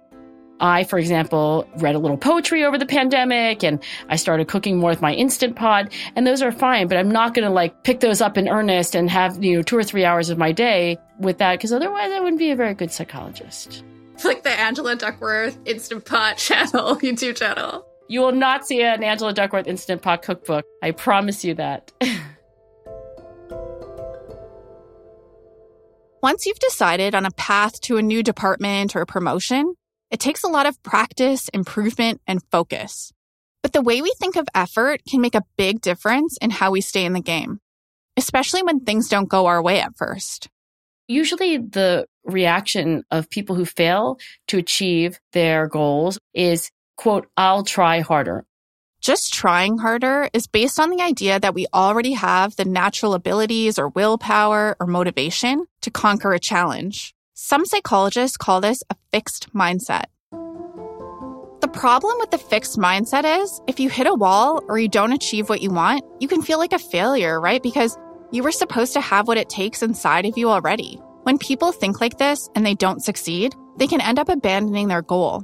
I, 0.60 0.84
for 0.84 0.98
example, 0.98 1.68
read 1.76 1.94
a 1.94 1.98
little 1.98 2.16
poetry 2.16 2.64
over 2.64 2.78
the 2.78 2.86
pandemic 2.86 3.64
and 3.64 3.82
I 4.08 4.16
started 4.16 4.48
cooking 4.48 4.78
more 4.78 4.90
with 4.90 5.02
my 5.02 5.12
Instant 5.12 5.56
Pot 5.56 5.92
and 6.14 6.26
those 6.26 6.42
are 6.42 6.52
fine, 6.52 6.86
but 6.88 6.96
I'm 6.96 7.10
not 7.10 7.34
going 7.34 7.46
to 7.46 7.52
like 7.52 7.82
pick 7.84 8.00
those 8.00 8.20
up 8.20 8.38
in 8.38 8.48
earnest 8.48 8.94
and 8.94 9.10
have, 9.10 9.42
you 9.42 9.56
know, 9.56 9.62
two 9.62 9.76
or 9.76 9.82
three 9.82 10.04
hours 10.04 10.30
of 10.30 10.38
my 10.38 10.52
day 10.52 10.96
with 11.18 11.38
that 11.38 11.58
because 11.58 11.72
otherwise 11.72 12.12
I 12.12 12.20
wouldn't 12.20 12.38
be 12.38 12.50
a 12.50 12.56
very 12.56 12.74
good 12.74 12.92
psychologist. 12.92 13.84
Like 14.22 14.44
the 14.44 14.50
Angela 14.50 14.94
Duckworth 14.94 15.58
Instant 15.66 16.04
Pot 16.04 16.36
channel, 16.36 16.94
YouTube 17.02 17.34
channel. 17.34 17.84
You 18.08 18.20
will 18.20 18.30
not 18.30 18.64
see 18.64 18.80
an 18.80 19.02
Angela 19.02 19.32
Duckworth 19.32 19.66
Instant 19.66 20.02
Pot 20.02 20.22
cookbook. 20.22 20.64
I 20.84 20.92
promise 20.92 21.44
you 21.44 21.54
that. 21.54 21.90
Once 26.22 26.46
you've 26.46 26.60
decided 26.60 27.14
on 27.14 27.26
a 27.26 27.30
path 27.32 27.80
to 27.82 27.96
a 27.96 28.02
new 28.02 28.22
department 28.22 28.94
or 28.94 29.00
a 29.02 29.06
promotion, 29.06 29.74
it 30.14 30.20
takes 30.20 30.44
a 30.44 30.48
lot 30.48 30.64
of 30.64 30.80
practice, 30.84 31.48
improvement, 31.48 32.20
and 32.24 32.40
focus. 32.52 33.12
But 33.64 33.72
the 33.72 33.82
way 33.82 34.00
we 34.00 34.14
think 34.20 34.36
of 34.36 34.46
effort 34.54 35.00
can 35.10 35.20
make 35.20 35.34
a 35.34 35.42
big 35.56 35.80
difference 35.80 36.38
in 36.40 36.50
how 36.50 36.70
we 36.70 36.80
stay 36.80 37.04
in 37.04 37.14
the 37.14 37.20
game. 37.20 37.58
especially 38.16 38.62
when 38.62 38.80
things 38.80 39.08
don't 39.08 39.28
go 39.28 39.46
our 39.46 39.62
way 39.62 39.80
at 39.80 39.96
first. 39.96 40.48
Usually, 41.08 41.58
the 41.58 42.06
reaction 42.24 43.02
of 43.10 43.28
people 43.28 43.56
who 43.56 43.66
fail 43.66 44.18
to 44.48 44.58
achieve 44.58 45.18
their 45.32 45.66
goals 45.66 46.18
is, 46.32 46.70
quote, 46.96 47.26
I'll 47.36 47.64
try 47.64 48.00
harder. 48.00 48.44
Just 49.00 49.34
trying 49.34 49.76
harder 49.78 50.30
is 50.32 50.46
based 50.46 50.80
on 50.80 50.88
the 50.88 51.02
idea 51.02 51.38
that 51.38 51.54
we 51.54 51.66
already 51.74 52.12
have 52.12 52.56
the 52.56 52.64
natural 52.64 53.12
abilities 53.12 53.78
or 53.78 53.90
willpower 53.90 54.76
or 54.80 54.86
motivation 54.86 55.66
to 55.82 55.90
conquer 55.90 56.32
a 56.32 56.38
challenge. 56.38 57.13
Some 57.36 57.64
psychologists 57.64 58.36
call 58.36 58.60
this 58.60 58.84
a 58.90 58.96
fixed 59.10 59.52
mindset. 59.52 60.04
The 60.30 61.70
problem 61.72 62.16
with 62.20 62.30
the 62.30 62.38
fixed 62.38 62.78
mindset 62.78 63.42
is 63.42 63.60
if 63.66 63.80
you 63.80 63.88
hit 63.88 64.06
a 64.06 64.14
wall 64.14 64.62
or 64.68 64.78
you 64.78 64.88
don't 64.88 65.12
achieve 65.12 65.48
what 65.48 65.60
you 65.60 65.70
want, 65.70 66.04
you 66.20 66.28
can 66.28 66.42
feel 66.42 66.58
like 66.58 66.72
a 66.72 66.78
failure, 66.78 67.40
right? 67.40 67.60
Because 67.60 67.98
you 68.30 68.44
were 68.44 68.52
supposed 68.52 68.92
to 68.92 69.00
have 69.00 69.26
what 69.26 69.36
it 69.36 69.48
takes 69.48 69.82
inside 69.82 70.26
of 70.26 70.38
you 70.38 70.48
already. 70.48 71.00
When 71.24 71.36
people 71.38 71.72
think 71.72 72.00
like 72.00 72.18
this 72.18 72.48
and 72.54 72.64
they 72.64 72.76
don't 72.76 73.02
succeed, 73.02 73.52
they 73.78 73.88
can 73.88 74.00
end 74.00 74.20
up 74.20 74.28
abandoning 74.28 74.86
their 74.86 75.02
goal. 75.02 75.42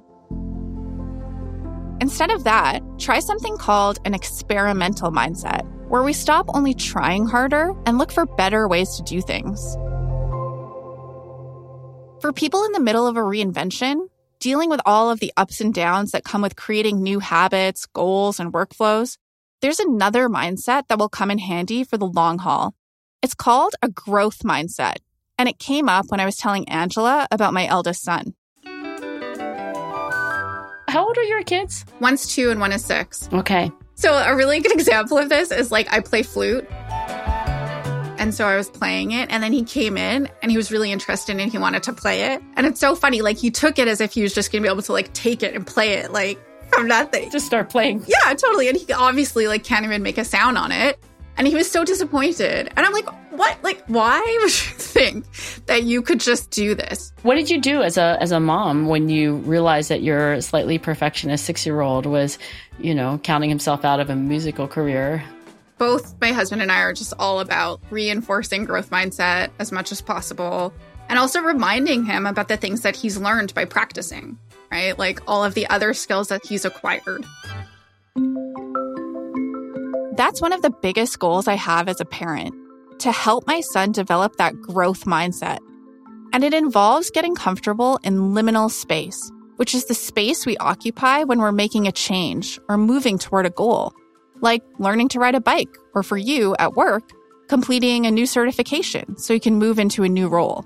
Instead 2.01 2.31
of 2.31 2.45
that, 2.45 2.83
try 2.99 3.19
something 3.19 3.57
called 3.57 3.99
an 4.05 4.15
experimental 4.15 5.11
mindset, 5.11 5.67
where 5.89 6.05
we 6.05 6.13
stop 6.13 6.47
only 6.55 6.73
trying 6.73 7.27
harder 7.27 7.75
and 7.85 7.99
look 7.99 8.13
for 8.13 8.27
better 8.27 8.69
ways 8.69 8.91
to 8.91 9.03
do 9.03 9.21
things. 9.21 9.77
For 12.21 12.35
people 12.35 12.65
in 12.65 12.73
the 12.73 12.81
middle 12.81 13.07
of 13.07 13.17
a 13.17 13.21
reinvention, 13.21 14.09
dealing 14.41 14.69
with 14.69 14.83
all 14.85 15.11
of 15.11 15.21
the 15.21 15.33
ups 15.39 15.63
and 15.63 15.73
downs 15.73 16.11
that 16.11 16.23
come 16.23 16.43
with 16.43 16.55
creating 16.55 17.03
new 17.03 17.19
habits, 17.19 17.87
goals, 17.87 18.39
and 18.39 18.53
workflows, 18.53 19.17
there's 19.63 19.81
another 19.81 20.29
mindset 20.29 20.89
that 20.89 20.99
will 20.99 21.09
come 21.09 21.31
in 21.31 21.39
handy 21.39 21.83
for 21.83 21.97
the 21.97 22.07
long 22.07 22.37
haul. 22.37 22.75
It's 23.23 23.33
called 23.33 23.75
a 23.81 23.89
growth 23.89 24.41
mindset, 24.41 24.97
and 25.39 25.49
it 25.49 25.59
came 25.59 25.89
up 25.89 26.07
when 26.11 26.21
I 26.21 26.27
was 26.27 26.37
telling 26.37 26.69
Angela 26.69 27.27
about 27.31 27.55
my 27.55 27.67
eldest 27.67 28.03
son. 28.03 28.35
How 30.89 31.07
old 31.07 31.17
are 31.17 31.23
your 31.23 31.43
kids? 31.43 31.87
One's 32.01 32.27
two 32.27 32.51
and 32.51 32.61
one 32.61 32.73
is 32.73 32.85
six. 32.85 33.31
Okay. 33.33 33.73
So, 33.95 34.13
a 34.13 34.37
really 34.37 34.61
good 34.61 34.73
example 34.79 35.17
of 35.17 35.31
this 35.31 35.51
is 35.51 35.73
like 35.73 35.91
I 35.91 36.01
play 36.01 36.23
flute. 36.23 36.69
And 38.21 38.35
so 38.35 38.47
I 38.47 38.57
was 38.57 38.69
playing 38.69 39.13
it, 39.13 39.31
and 39.31 39.43
then 39.43 39.51
he 39.51 39.65
came 39.65 39.97
in 39.97 40.29
and 40.43 40.51
he 40.51 40.59
was 40.59 40.71
really 40.71 40.93
interested 40.93 41.41
and 41.41 41.51
he 41.51 41.57
wanted 41.57 41.83
to 41.85 41.95
play 41.95 42.35
it. 42.35 42.43
And 42.55 42.67
it's 42.67 42.79
so 42.79 42.95
funny, 42.95 43.23
like 43.23 43.39
he 43.39 43.51
took 43.51 43.79
it 43.79 43.89
as 43.89 44.03
if 44.03 44.13
he 44.13 44.23
was 44.23 44.35
just 44.35 44.53
gonna 44.53 44.61
be 44.61 44.69
able 44.69 44.83
to 44.83 44.93
like 44.93 45.11
take 45.15 45.43
it 45.43 45.55
and 45.55 45.67
play 45.67 45.95
it 45.95 46.13
like 46.13 46.39
from 46.69 46.87
nothing. 46.87 47.31
Just 47.31 47.47
start 47.47 47.71
playing. 47.71 48.05
Yeah, 48.07 48.35
totally. 48.35 48.69
And 48.69 48.77
he 48.77 48.93
obviously 48.93 49.49
like 49.49 49.65
can't 49.65 49.87
even 49.87 50.03
make 50.03 50.19
a 50.19 50.25
sound 50.25 50.59
on 50.59 50.71
it. 50.71 50.99
And 51.39 51.49
he 51.49 51.55
was 51.55 51.71
so 51.71 51.83
disappointed. 51.83 52.71
And 52.77 52.85
I'm 52.85 52.93
like, 52.93 53.09
what? 53.31 53.57
Like, 53.63 53.83
why 53.87 54.21
would 54.43 54.51
you 54.51 54.51
think 54.77 55.25
that 55.65 55.85
you 55.85 56.03
could 56.03 56.21
just 56.21 56.51
do 56.51 56.75
this? 56.75 57.15
What 57.23 57.37
did 57.37 57.49
you 57.49 57.59
do 57.59 57.81
as 57.81 57.97
a 57.97 58.19
as 58.21 58.33
a 58.33 58.41
mom 58.41 58.87
when 58.87 59.09
you 59.09 59.37
realized 59.37 59.89
that 59.89 60.03
your 60.03 60.43
slightly 60.43 60.77
perfectionist 60.77 61.47
six 61.47 61.65
year 61.65 61.81
old 61.81 62.05
was, 62.05 62.39
you 62.79 62.95
know, 62.95 63.19
counting 63.23 63.49
himself 63.49 63.83
out 63.83 63.99
of 63.99 64.11
a 64.11 64.17
musical 64.17 64.69
career? 64.69 65.25
Both 65.81 66.15
my 66.21 66.33
husband 66.33 66.61
and 66.61 66.71
I 66.71 66.83
are 66.83 66.93
just 66.93 67.15
all 67.19 67.41
about 67.41 67.81
reinforcing 67.89 68.67
growth 68.67 68.91
mindset 68.91 69.49
as 69.59 69.73
much 69.73 69.91
as 69.91 70.03
possible 70.03 70.75
and 71.09 71.19
also 71.19 71.41
reminding 71.41 72.05
him 72.05 72.27
about 72.27 72.49
the 72.49 72.59
things 72.59 72.83
that 72.83 72.95
he's 72.95 73.17
learned 73.17 73.55
by 73.55 73.65
practicing, 73.65 74.39
right? 74.71 74.99
Like 74.99 75.21
all 75.27 75.43
of 75.43 75.55
the 75.55 75.67
other 75.69 75.95
skills 75.95 76.29
that 76.29 76.45
he's 76.45 76.67
acquired. 76.67 77.25
That's 80.19 80.43
one 80.43 80.53
of 80.53 80.61
the 80.61 80.75
biggest 80.83 81.19
goals 81.19 81.49
I 81.49 81.55
have 81.55 81.89
as 81.89 81.99
a 81.99 82.05
parent 82.05 82.55
to 82.99 83.11
help 83.11 83.47
my 83.47 83.63
son 83.63 83.91
develop 83.91 84.37
that 84.37 84.61
growth 84.61 85.07
mindset. 85.07 85.61
And 86.35 86.45
it 86.45 86.53
involves 86.53 87.11
getting 87.11 87.35
comfortable 87.35 87.99
in 88.03 88.35
liminal 88.35 88.71
space, 88.71 89.33
which 89.57 89.75
is 89.75 89.87
the 89.87 89.95
space 89.95 90.45
we 90.45 90.59
occupy 90.59 91.25
when 91.25 91.39
we're 91.39 91.53
making 91.53 91.87
a 91.87 91.93
change 91.93 92.61
or 92.69 92.77
moving 92.77 93.17
toward 93.17 93.47
a 93.47 93.51
goal, 93.51 93.95
like 94.43 94.63
learning 94.79 95.09
to 95.11 95.21
ride 95.21 95.35
a 95.35 95.41
bike, 95.41 95.75
or 95.95 96.03
for 96.03 96.17
you 96.17 96.57
at 96.59 96.75
work, 96.75 97.11
completing 97.49 98.07
a 98.07 98.11
new 98.11 98.27
certification 98.27 99.17
so 99.17 99.35
you 99.35 99.41
can 99.41 99.57
move 99.57 99.79
into 99.79 100.05
a 100.05 100.09
new 100.09 100.29
role. 100.29 100.65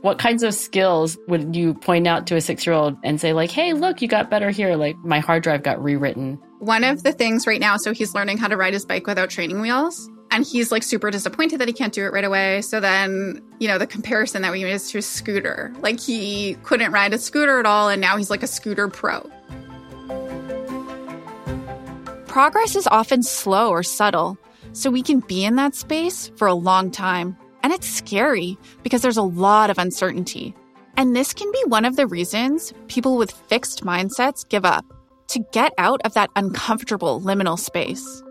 What 0.00 0.18
kinds 0.18 0.42
of 0.42 0.52
skills 0.54 1.16
would 1.28 1.54
you 1.54 1.74
point 1.74 2.08
out 2.08 2.26
to 2.26 2.36
a 2.36 2.40
six 2.40 2.66
year 2.66 2.74
old 2.74 2.96
and 3.04 3.20
say, 3.20 3.32
like, 3.32 3.50
hey, 3.50 3.72
look, 3.72 4.02
you 4.02 4.08
got 4.08 4.30
better 4.30 4.50
here? 4.50 4.74
Like, 4.74 4.96
my 4.98 5.20
hard 5.20 5.44
drive 5.44 5.62
got 5.62 5.82
rewritten. 5.82 6.40
One 6.58 6.82
of 6.82 7.04
the 7.04 7.12
things 7.12 7.46
right 7.46 7.60
now, 7.60 7.76
so 7.76 7.92
he's 7.92 8.14
learning 8.14 8.38
how 8.38 8.48
to 8.48 8.56
ride 8.56 8.72
his 8.72 8.84
bike 8.84 9.06
without 9.06 9.30
training 9.30 9.60
wheels. 9.60 10.10
And 10.32 10.46
he's 10.46 10.72
like 10.72 10.82
super 10.82 11.10
disappointed 11.10 11.60
that 11.60 11.68
he 11.68 11.74
can't 11.74 11.92
do 11.92 12.04
it 12.06 12.12
right 12.12 12.24
away. 12.24 12.62
So 12.62 12.80
then, 12.80 13.42
you 13.60 13.68
know, 13.68 13.76
the 13.76 13.86
comparison 13.86 14.40
that 14.42 14.50
we 14.50 14.64
made 14.64 14.72
is 14.72 14.90
to 14.90 14.98
a 14.98 15.02
scooter. 15.02 15.72
Like 15.82 16.00
he 16.00 16.56
couldn't 16.62 16.90
ride 16.90 17.12
a 17.12 17.18
scooter 17.18 17.60
at 17.60 17.66
all, 17.66 17.88
and 17.88 18.00
now 18.00 18.16
he's 18.16 18.30
like 18.30 18.42
a 18.42 18.46
scooter 18.46 18.88
pro. 18.88 19.30
Progress 22.32 22.76
is 22.76 22.86
often 22.86 23.22
slow 23.22 23.68
or 23.68 23.82
subtle, 23.82 24.38
so 24.72 24.90
we 24.90 25.02
can 25.02 25.20
be 25.20 25.44
in 25.44 25.56
that 25.56 25.74
space 25.74 26.32
for 26.36 26.48
a 26.48 26.54
long 26.54 26.90
time. 26.90 27.36
And 27.62 27.74
it's 27.74 27.86
scary 27.86 28.56
because 28.82 29.02
there's 29.02 29.18
a 29.18 29.22
lot 29.22 29.68
of 29.68 29.76
uncertainty. 29.76 30.54
And 30.96 31.14
this 31.14 31.34
can 31.34 31.52
be 31.52 31.62
one 31.66 31.84
of 31.84 31.96
the 31.96 32.06
reasons 32.06 32.72
people 32.88 33.18
with 33.18 33.30
fixed 33.30 33.84
mindsets 33.84 34.48
give 34.48 34.64
up 34.64 34.86
to 35.28 35.44
get 35.52 35.74
out 35.76 36.00
of 36.06 36.14
that 36.14 36.30
uncomfortable 36.34 37.20
liminal 37.20 37.58
space. 37.58 38.22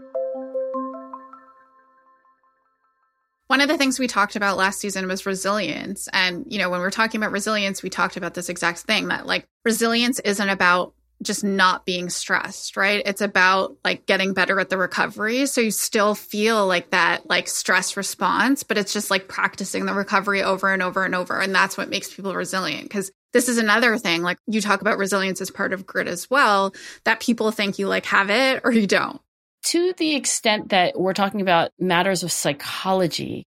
One 3.49 3.61
of 3.61 3.67
the 3.67 3.77
things 3.77 3.99
we 3.99 4.07
talked 4.07 4.35
about 4.35 4.57
last 4.57 4.79
season 4.79 5.07
was 5.07 5.27
resilience. 5.27 6.09
And, 6.11 6.45
you 6.49 6.57
know, 6.57 6.71
when 6.71 6.79
we're 6.79 6.89
talking 6.89 7.21
about 7.21 7.33
resilience, 7.33 7.83
we 7.83 7.91
talked 7.91 8.17
about 8.17 8.33
this 8.33 8.49
exact 8.49 8.79
thing 8.79 9.09
that 9.09 9.27
like 9.27 9.45
resilience 9.63 10.19
isn't 10.21 10.49
about 10.49 10.95
just 11.21 11.43
not 11.43 11.85
being 11.85 12.09
stressed, 12.09 12.75
right? 12.75 13.01
It's 13.05 13.21
about 13.21 13.77
like 13.83 14.05
getting 14.05 14.33
better 14.33 14.59
at 14.59 14.69
the 14.69 14.77
recovery. 14.77 15.45
So 15.45 15.61
you 15.61 15.71
still 15.71 16.15
feel 16.15 16.65
like 16.67 16.91
that 16.91 17.29
like 17.29 17.47
stress 17.47 17.95
response, 17.95 18.63
but 18.63 18.77
it's 18.77 18.93
just 18.93 19.11
like 19.11 19.27
practicing 19.27 19.85
the 19.85 19.93
recovery 19.93 20.41
over 20.41 20.71
and 20.71 20.81
over 20.81 21.05
and 21.05 21.15
over. 21.15 21.39
And 21.39 21.53
that's 21.53 21.77
what 21.77 21.89
makes 21.89 22.13
people 22.13 22.33
resilient. 22.33 22.89
Cause 22.89 23.11
this 23.33 23.47
is 23.47 23.57
another 23.57 23.97
thing. 23.97 24.21
Like 24.21 24.37
you 24.47 24.61
talk 24.61 24.81
about 24.81 24.97
resilience 24.97 25.41
as 25.41 25.51
part 25.51 25.73
of 25.73 25.85
grit 25.85 26.07
as 26.07 26.29
well, 26.29 26.73
that 27.05 27.19
people 27.19 27.51
think 27.51 27.79
you 27.79 27.87
like 27.87 28.05
have 28.07 28.29
it 28.29 28.61
or 28.63 28.71
you 28.71 28.87
don't. 28.87 29.21
To 29.65 29.93
the 29.93 30.15
extent 30.15 30.69
that 30.69 30.99
we're 30.99 31.13
talking 31.13 31.41
about 31.41 31.71
matters 31.79 32.23
of 32.23 32.31
psychology, 32.31 33.45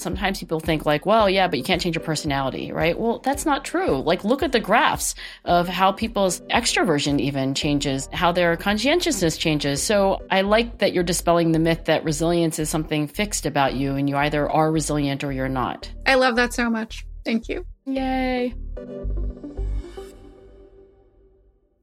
sometimes 0.00 0.38
people 0.38 0.60
think 0.60 0.86
like 0.86 1.06
well 1.06 1.28
yeah 1.28 1.46
but 1.48 1.58
you 1.58 1.64
can't 1.64 1.80
change 1.80 1.96
your 1.96 2.04
personality 2.04 2.72
right? 2.72 2.98
Well 2.98 3.18
that's 3.18 3.46
not 3.46 3.64
true. 3.64 4.00
Like 4.00 4.24
look 4.24 4.42
at 4.42 4.52
the 4.52 4.60
graphs 4.60 5.14
of 5.44 5.68
how 5.68 5.92
people's 5.92 6.40
extroversion 6.42 7.20
even 7.20 7.54
changes 7.54 8.08
how 8.12 8.32
their 8.32 8.56
conscientiousness 8.56 9.36
changes. 9.36 9.82
So 9.82 10.22
i 10.30 10.40
like 10.42 10.78
that 10.78 10.92
you're 10.92 11.04
dispelling 11.04 11.52
the 11.52 11.58
myth 11.58 11.84
that 11.86 12.04
resilience 12.04 12.58
is 12.58 12.70
something 12.70 13.06
fixed 13.06 13.46
about 13.46 13.74
you 13.74 13.94
and 13.94 14.08
you 14.08 14.16
either 14.16 14.50
are 14.50 14.70
resilient 14.70 15.24
or 15.24 15.32
you're 15.32 15.48
not. 15.48 15.90
I 16.06 16.14
love 16.14 16.36
that 16.36 16.52
so 16.52 16.70
much. 16.70 17.06
Thank 17.24 17.48
you. 17.48 17.66
Yay. 17.86 18.54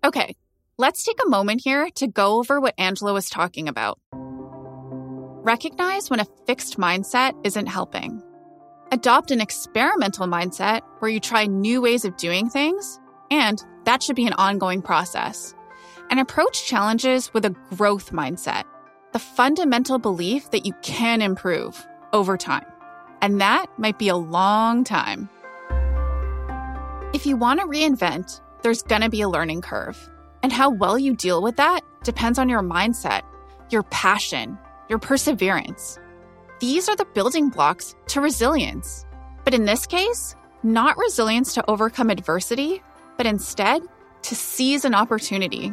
Okay, 0.03 0.35
let's 0.77 1.03
take 1.03 1.17
a 1.25 1.29
moment 1.29 1.61
here 1.63 1.89
to 1.95 2.07
go 2.07 2.39
over 2.39 2.59
what 2.59 2.73
Angela 2.77 3.13
was 3.13 3.29
talking 3.29 3.67
about. 3.67 3.99
Recognize 5.47 6.09
when 6.09 6.19
a 6.19 6.27
fixed 6.45 6.77
mindset 6.77 7.33
isn't 7.45 7.67
helping. 7.67 8.21
Adopt 8.91 9.31
an 9.31 9.39
experimental 9.39 10.27
mindset 10.27 10.81
where 10.99 11.09
you 11.09 11.21
try 11.21 11.45
new 11.45 11.81
ways 11.81 12.03
of 12.03 12.17
doing 12.17 12.49
things, 12.49 12.99
and 13.31 13.63
that 13.85 14.03
should 14.03 14.17
be 14.17 14.27
an 14.27 14.33
ongoing 14.33 14.81
process. 14.81 15.55
And 16.09 16.19
approach 16.19 16.65
challenges 16.65 17.33
with 17.33 17.45
a 17.45 17.55
growth 17.73 18.11
mindset, 18.11 18.65
the 19.13 19.19
fundamental 19.19 19.99
belief 19.99 20.51
that 20.51 20.65
you 20.65 20.73
can 20.83 21.21
improve 21.21 21.87
over 22.11 22.35
time. 22.35 22.65
And 23.21 23.39
that 23.39 23.67
might 23.77 23.97
be 23.97 24.09
a 24.09 24.17
long 24.17 24.83
time. 24.83 25.29
If 27.13 27.25
you 27.25 27.37
want 27.37 27.61
to 27.61 27.67
reinvent, 27.67 28.41
there's 28.63 28.83
going 28.83 29.01
to 29.01 29.09
be 29.09 29.21
a 29.21 29.29
learning 29.29 29.61
curve. 29.61 30.09
And 30.43 30.51
how 30.51 30.69
well 30.69 30.99
you 30.99 31.15
deal 31.15 31.41
with 31.41 31.55
that 31.55 31.85
depends 32.03 32.37
on 32.37 32.49
your 32.49 32.61
mindset, 32.61 33.21
your 33.69 33.83
passion, 33.83 34.57
your 34.89 34.99
perseverance. 34.99 35.99
These 36.59 36.89
are 36.89 36.95
the 36.95 37.05
building 37.13 37.49
blocks 37.49 37.95
to 38.07 38.21
resilience. 38.21 39.05
But 39.43 39.53
in 39.53 39.65
this 39.65 39.85
case, 39.85 40.35
not 40.63 40.97
resilience 40.97 41.53
to 41.53 41.69
overcome 41.69 42.09
adversity, 42.09 42.81
but 43.17 43.25
instead 43.25 43.81
to 44.23 44.35
seize 44.35 44.85
an 44.85 44.95
opportunity. 44.95 45.71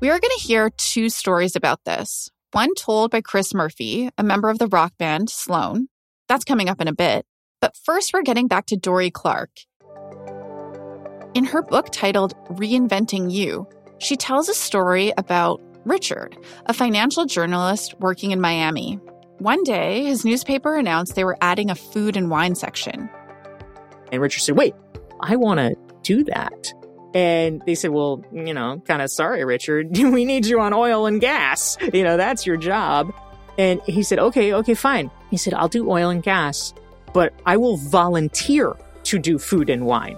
We 0.00 0.10
are 0.10 0.18
going 0.18 0.36
to 0.36 0.44
hear 0.44 0.70
two 0.70 1.08
stories 1.08 1.54
about 1.54 1.84
this. 1.84 2.28
One 2.50 2.74
told 2.74 3.12
by 3.12 3.20
Chris 3.20 3.54
Murphy, 3.54 4.10
a 4.18 4.24
member 4.24 4.50
of 4.50 4.58
the 4.58 4.66
rock 4.66 4.92
band 4.98 5.30
Sloan, 5.30 5.88
that's 6.28 6.44
coming 6.44 6.68
up 6.68 6.80
in 6.80 6.88
a 6.88 6.92
bit. 6.92 7.24
But 7.60 7.76
first, 7.76 8.12
we're 8.12 8.22
getting 8.22 8.48
back 8.48 8.66
to 8.66 8.76
Dorie 8.76 9.10
Clark. 9.10 9.50
In 11.34 11.44
her 11.44 11.62
book 11.62 11.86
titled 11.92 12.34
Reinventing 12.48 13.30
You, 13.32 13.66
she 14.02 14.16
tells 14.16 14.48
a 14.48 14.54
story 14.54 15.12
about 15.16 15.62
Richard, 15.84 16.36
a 16.66 16.74
financial 16.74 17.24
journalist 17.24 17.94
working 18.00 18.32
in 18.32 18.40
Miami. 18.40 18.96
One 19.38 19.62
day, 19.62 20.04
his 20.04 20.24
newspaper 20.24 20.76
announced 20.76 21.14
they 21.14 21.24
were 21.24 21.38
adding 21.40 21.70
a 21.70 21.74
food 21.74 22.16
and 22.16 22.28
wine 22.28 22.54
section. 22.54 23.08
And 24.10 24.20
Richard 24.20 24.40
said, 24.40 24.56
Wait, 24.56 24.74
I 25.20 25.36
want 25.36 25.58
to 25.58 25.76
do 26.02 26.24
that. 26.24 26.72
And 27.14 27.62
they 27.64 27.74
said, 27.74 27.90
Well, 27.90 28.24
you 28.32 28.52
know, 28.52 28.82
kind 28.86 29.02
of 29.02 29.10
sorry, 29.10 29.44
Richard. 29.44 29.96
We 29.96 30.24
need 30.24 30.46
you 30.46 30.60
on 30.60 30.72
oil 30.72 31.06
and 31.06 31.20
gas. 31.20 31.76
You 31.92 32.02
know, 32.02 32.16
that's 32.16 32.44
your 32.44 32.56
job. 32.56 33.12
And 33.56 33.80
he 33.82 34.02
said, 34.02 34.18
Okay, 34.18 34.52
okay, 34.52 34.74
fine. 34.74 35.10
He 35.30 35.36
said, 35.36 35.54
I'll 35.54 35.68
do 35.68 35.88
oil 35.88 36.10
and 36.10 36.22
gas, 36.22 36.74
but 37.14 37.32
I 37.46 37.56
will 37.56 37.76
volunteer 37.76 38.74
to 39.04 39.18
do 39.18 39.38
food 39.38 39.70
and 39.70 39.86
wine. 39.86 40.16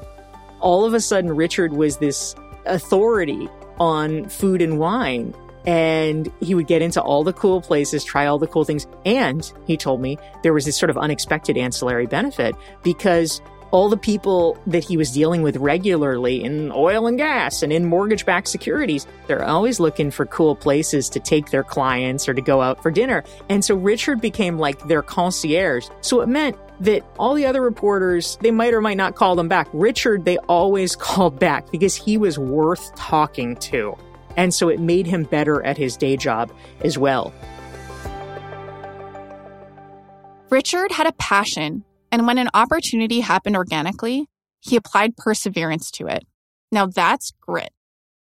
All 0.61 0.85
of 0.87 0.95
a 0.95 1.01
sudden, 1.01 1.37
Richard 1.37 1.75
was 1.75 1.99
this 1.99 2.35
authority 2.67 3.49
on 3.79 4.29
food 4.29 4.63
and 4.63 4.79
wine. 4.79 5.35
And 5.67 6.31
he 6.41 6.55
would 6.55 6.67
get 6.67 6.83
into 6.83 7.01
all 7.01 7.25
the 7.25 7.33
cool 7.33 7.63
places, 7.63 8.05
try 8.05 8.27
all 8.27 8.39
the 8.39 8.47
cool 8.47 8.65
things. 8.65 8.87
And 9.07 9.51
he 9.67 9.77
told 9.77 10.01
me 10.01 10.19
there 10.43 10.53
was 10.53 10.67
this 10.67 10.77
sort 10.77 10.91
of 10.91 10.99
unexpected 10.99 11.57
ancillary 11.57 12.07
benefit 12.07 12.55
because 12.83 13.41
all 13.75 13.89
the 13.89 13.97
people 13.97 14.57
that 14.69 14.85
he 14.85 14.97
was 14.97 15.11
dealing 15.11 15.43
with 15.43 15.57
regularly 15.57 16.45
in 16.45 16.71
oil 16.71 17.09
and 17.09 17.19
gas 17.19 17.61
and 17.61 17.73
in 17.73 17.85
mortgage 17.85 18.25
backed 18.25 18.47
securities, 18.47 19.05
they're 19.27 19.43
always 19.43 19.81
looking 19.81 20.13
for 20.13 20.27
cool 20.27 20.55
places 20.55 21.09
to 21.09 21.19
take 21.19 21.51
their 21.51 21.65
clients 21.65 22.29
or 22.29 22.35
to 22.35 22.41
go 22.41 22.63
out 22.63 22.81
for 22.81 22.93
dinner. 22.93 23.25
And 23.49 23.65
so 23.65 23.75
Richard 23.75 24.21
became 24.21 24.59
like 24.59 24.87
their 24.87 25.03
concierge. 25.03 25.89
So 26.03 26.21
it 26.21 26.29
meant 26.29 26.57
that 26.81 27.05
all 27.19 27.35
the 27.35 27.47
other 27.47 27.61
reporters, 27.61 28.39
they 28.41 28.51
might 28.51 28.75
or 28.75 28.81
might 28.81 28.97
not 28.97 29.15
call 29.15 29.37
them 29.37 29.49
back. 29.49 29.69
Richard, 29.73 30.25
they 30.25 30.39
always 30.39 30.97
called 30.97 31.39
back 31.39 31.71
because 31.71 31.95
he 31.95 32.17
was 32.17 32.39
worth 32.39 32.95
talking 32.95 33.57
to. 33.57 33.97
And 34.37 34.53
so 34.53 34.69
it 34.69 34.81
made 34.81 35.07
him 35.07 35.25
better 35.25 35.63
at 35.63 35.77
his 35.77 35.97
day 35.97 36.17
job 36.17 36.53
as 36.83 36.99
well. 36.99 37.33
Richard 40.51 40.93
had 40.93 41.07
a 41.07 41.13
passion 41.13 41.85
and 42.15 42.29
when 42.29 42.39
an 42.39 42.49
opportunity 42.55 43.19
happened 43.19 43.57
organically, 43.57 44.29
he 44.61 44.77
applied 44.77 45.17
perseverance 45.17 45.91
to 45.91 46.07
it. 46.07 46.25
Now 46.71 46.87
that's 46.87 47.33
grit. 47.41 47.73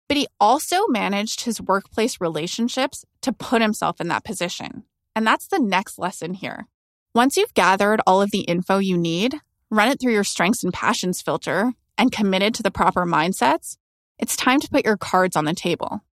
But 0.07 0.17
he 0.17 0.29
also 0.39 0.87
managed 0.87 1.41
his 1.41 1.61
workplace 1.61 2.21
relationships 2.21 3.05
to 3.23 3.33
put 3.33 3.63
himself 3.63 4.01
in 4.01 4.07
that 4.07 4.23
position. 4.23 4.85
And 5.17 5.27
that's 5.27 5.49
the 5.49 5.59
next 5.59 5.99
lesson 5.99 6.35
here. 6.35 6.69
Once 7.13 7.37
you've 7.37 7.55
gathered 7.55 8.01
all 8.07 8.23
of 8.23 8.31
the 8.31 8.43
info 8.43 8.79
you 8.79 8.97
need, 8.97 9.35
run 9.69 9.89
it 9.89 9.99
through 10.01 10.13
your 10.13 10.23
strengths 10.23 10.63
and 10.63 10.73
passions 10.73 11.21
filter, 11.21 11.73
and 11.99 12.13
committed 12.13 12.55
to 12.55 12.63
the 12.63 12.71
proper 12.71 13.05
mindsets, 13.05 13.77
it's 14.21 14.37
time 14.37 14.61
to 14.61 14.69
put 14.69 14.85
your 14.85 14.97
cards 14.97 15.35
on 15.35 15.45
the 15.45 15.53
table. 15.53 16.05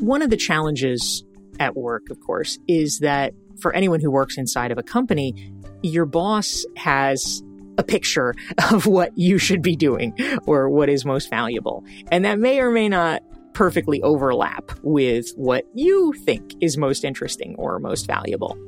One 0.00 0.20
of 0.20 0.30
the 0.30 0.36
challenges 0.36 1.24
at 1.60 1.76
work, 1.76 2.10
of 2.10 2.18
course, 2.18 2.58
is 2.66 2.98
that 2.98 3.34
for 3.60 3.72
anyone 3.72 4.00
who 4.00 4.10
works 4.10 4.36
inside 4.36 4.72
of 4.72 4.78
a 4.78 4.82
company, 4.82 5.52
your 5.80 6.06
boss 6.06 6.66
has 6.76 7.40
a 7.78 7.84
picture 7.84 8.34
of 8.72 8.86
what 8.86 9.16
you 9.16 9.38
should 9.38 9.62
be 9.62 9.76
doing 9.76 10.12
or 10.48 10.68
what 10.68 10.88
is 10.88 11.04
most 11.04 11.30
valuable. 11.30 11.84
And 12.10 12.24
that 12.24 12.40
may 12.40 12.58
or 12.58 12.72
may 12.72 12.88
not 12.88 13.22
perfectly 13.52 14.02
overlap 14.02 14.72
with 14.82 15.30
what 15.36 15.66
you 15.72 16.14
think 16.24 16.54
is 16.60 16.76
most 16.76 17.04
interesting 17.04 17.54
or 17.58 17.78
most 17.78 18.08
valuable. 18.08 18.58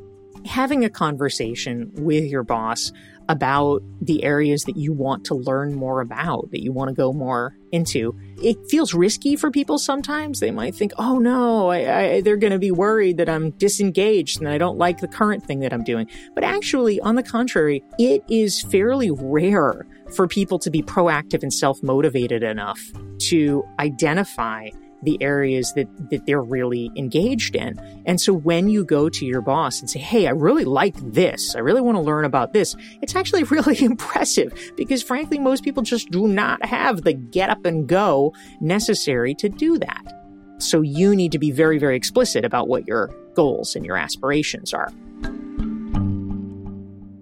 Having 0.47 0.85
a 0.85 0.90
conversation 0.90 1.90
with 1.95 2.25
your 2.25 2.42
boss 2.42 2.92
about 3.28 3.83
the 4.00 4.25
areas 4.25 4.64
that 4.64 4.76
you 4.76 4.92
want 4.92 5.25
to 5.26 5.35
learn 5.35 5.75
more 5.75 6.00
about, 6.00 6.51
that 6.51 6.62
you 6.62 6.72
want 6.72 6.88
to 6.88 6.94
go 6.94 7.12
more 7.12 7.55
into. 7.72 8.18
It 8.42 8.57
feels 8.70 8.94
risky 8.94 9.37
for 9.37 9.51
people 9.51 9.79
sometimes. 9.79 10.40
They 10.40 10.51
might 10.51 10.74
think, 10.74 10.92
oh 10.96 11.18
no, 11.18 11.68
I, 11.68 12.01
I, 12.01 12.20
they're 12.22 12.38
going 12.38 12.55
to 12.55 12.59
be 12.59 12.70
worried 12.70 13.18
that 13.18 13.29
I'm 13.29 13.51
disengaged 13.51 14.40
and 14.40 14.48
I 14.48 14.57
don't 14.57 14.79
like 14.79 15.01
the 15.01 15.09
current 15.09 15.44
thing 15.44 15.61
that 15.61 15.74
I'm 15.74 15.85
doing. 15.85 16.09
But 16.35 16.44
actually, 16.44 17.01
on 17.01 17.16
the 17.16 17.22
contrary, 17.22 17.85
it 17.98 18.24
is 18.31 18.62
fairly 18.62 19.11
rare 19.11 19.87
for 20.14 20.27
people 20.27 20.59
to 20.61 20.70
be 20.70 20.83
proactive 20.83 21.42
and 21.42 21.53
self 21.53 21.83
motivated 21.83 22.42
enough 22.42 22.81
to 23.18 23.62
identify 23.79 24.70
the 25.02 25.20
areas 25.22 25.72
that, 25.74 25.88
that 26.11 26.26
they're 26.26 26.42
really 26.42 26.90
engaged 26.96 27.54
in. 27.54 27.78
And 28.06 28.20
so 28.20 28.32
when 28.32 28.68
you 28.68 28.84
go 28.84 29.08
to 29.08 29.26
your 29.26 29.40
boss 29.40 29.80
and 29.80 29.88
say, 29.88 29.98
Hey, 29.98 30.26
I 30.26 30.30
really 30.30 30.64
like 30.64 30.96
this. 31.12 31.54
I 31.54 31.61
really 31.61 31.80
want 31.80 31.96
to 31.96 32.02
learn 32.02 32.24
about 32.24 32.52
this. 32.52 32.74
It's 33.02 33.14
actually 33.14 33.44
really 33.44 33.82
impressive 33.82 34.52
because 34.76 35.02
frankly, 35.02 35.38
most 35.38 35.64
people 35.64 35.82
just 35.82 36.11
do 36.11 36.26
not 36.26 36.64
have 36.64 37.02
the 37.02 37.12
get 37.12 37.50
up 37.50 37.64
and 37.64 37.88
go 37.88 38.34
necessary 38.61 39.34
to 39.37 39.48
do 39.48 39.78
that. 39.78 40.14
So 40.58 40.80
you 40.80 41.14
need 41.14 41.32
to 41.32 41.38
be 41.38 41.52
very, 41.52 41.78
very 41.78 41.96
explicit 41.96 42.44
about 42.44 42.68
what 42.68 42.87
your 42.88 43.14
goals 43.34 43.76
and 43.76 43.87
your 43.87 43.96
aspirations 43.96 44.74
are. 44.74 44.92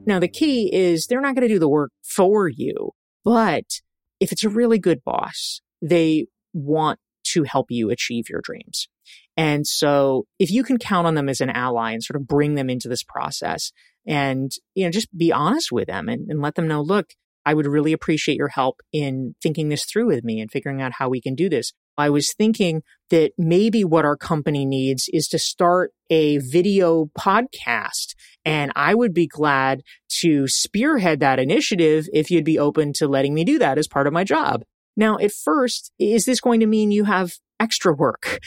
Now, 0.06 0.20
the 0.20 0.28
key 0.28 0.72
is 0.72 1.06
they're 1.06 1.20
not 1.20 1.34
going 1.34 1.46
to 1.46 1.52
do 1.54 1.58
the 1.58 1.68
work 1.68 1.90
for 2.02 2.48
you, 2.48 2.92
but 3.24 3.82
if 4.20 4.32
it's 4.32 4.44
a 4.44 4.48
really 4.48 4.78
good 4.78 5.02
boss, 5.04 5.60
they 5.82 6.26
want 6.54 6.98
to 7.37 7.44
help 7.44 7.66
you 7.70 7.90
achieve 7.90 8.29
your 8.29 8.40
dreams. 8.42 8.88
And 9.37 9.66
so 9.66 10.27
if 10.38 10.51
you 10.51 10.62
can 10.62 10.79
count 10.79 11.07
on 11.07 11.14
them 11.14 11.29
as 11.29 11.40
an 11.40 11.51
ally 11.51 11.92
and 11.92 12.03
sort 12.03 12.20
of 12.20 12.27
bring 12.27 12.55
them 12.55 12.70
into 12.70 12.88
this 12.88 13.03
process 13.03 13.70
and, 14.07 14.51
you 14.75 14.85
know, 14.85 14.90
just 14.90 15.16
be 15.16 15.33
honest 15.33 15.70
with 15.70 15.87
them 15.87 16.09
and, 16.09 16.31
and 16.31 16.40
let 16.40 16.55
them 16.55 16.68
know, 16.68 16.81
look, 16.81 17.11
I 17.44 17.55
would 17.55 17.66
really 17.66 17.92
appreciate 17.92 18.38
your 18.38 18.49
help 18.49 18.81
in 18.92 19.37
thinking 19.40 19.68
this 19.68 19.85
through 19.85 20.07
with 20.07 20.25
me 20.25 20.40
and 20.40 20.51
figuring 20.51 20.83
out 20.83 20.94
how 20.99 21.09
we 21.09 21.20
can 21.20 21.37
do 21.37 21.49
this. 21.49 21.72
I 21.96 22.11
was 22.11 22.35
thinking 22.37 22.83
that 23.11 23.33
maybe 23.38 23.85
what 23.85 24.05
our 24.05 24.16
company 24.16 24.66
needs 24.66 25.09
is 25.12 25.29
to 25.29 25.38
start 25.38 25.92
a 26.11 26.38
video 26.38 27.07
podcast. 27.18 28.14
And 28.44 28.72
I 28.75 28.94
would 28.94 29.14
be 29.14 29.29
glad 29.29 29.83
to 30.20 30.49
spearhead 30.49 31.20
that 31.20 31.38
initiative 31.38 32.07
if 32.12 32.31
you'd 32.31 32.44
be 32.44 32.59
open 32.59 32.92
to 32.94 33.07
letting 33.07 33.33
me 33.33 33.44
do 33.44 33.59
that 33.61 33.79
as 33.79 33.87
part 33.87 34.07
of 34.07 34.12
my 34.12 34.25
job. 34.25 34.62
Now, 34.96 35.18
at 35.18 35.32
first, 35.32 35.92
is 35.98 36.24
this 36.24 36.40
going 36.40 36.61
to 36.61 36.66
mean 36.66 36.90
you 36.90 37.04
have 37.04 37.35
extra 37.61 37.94
work? 37.94 38.38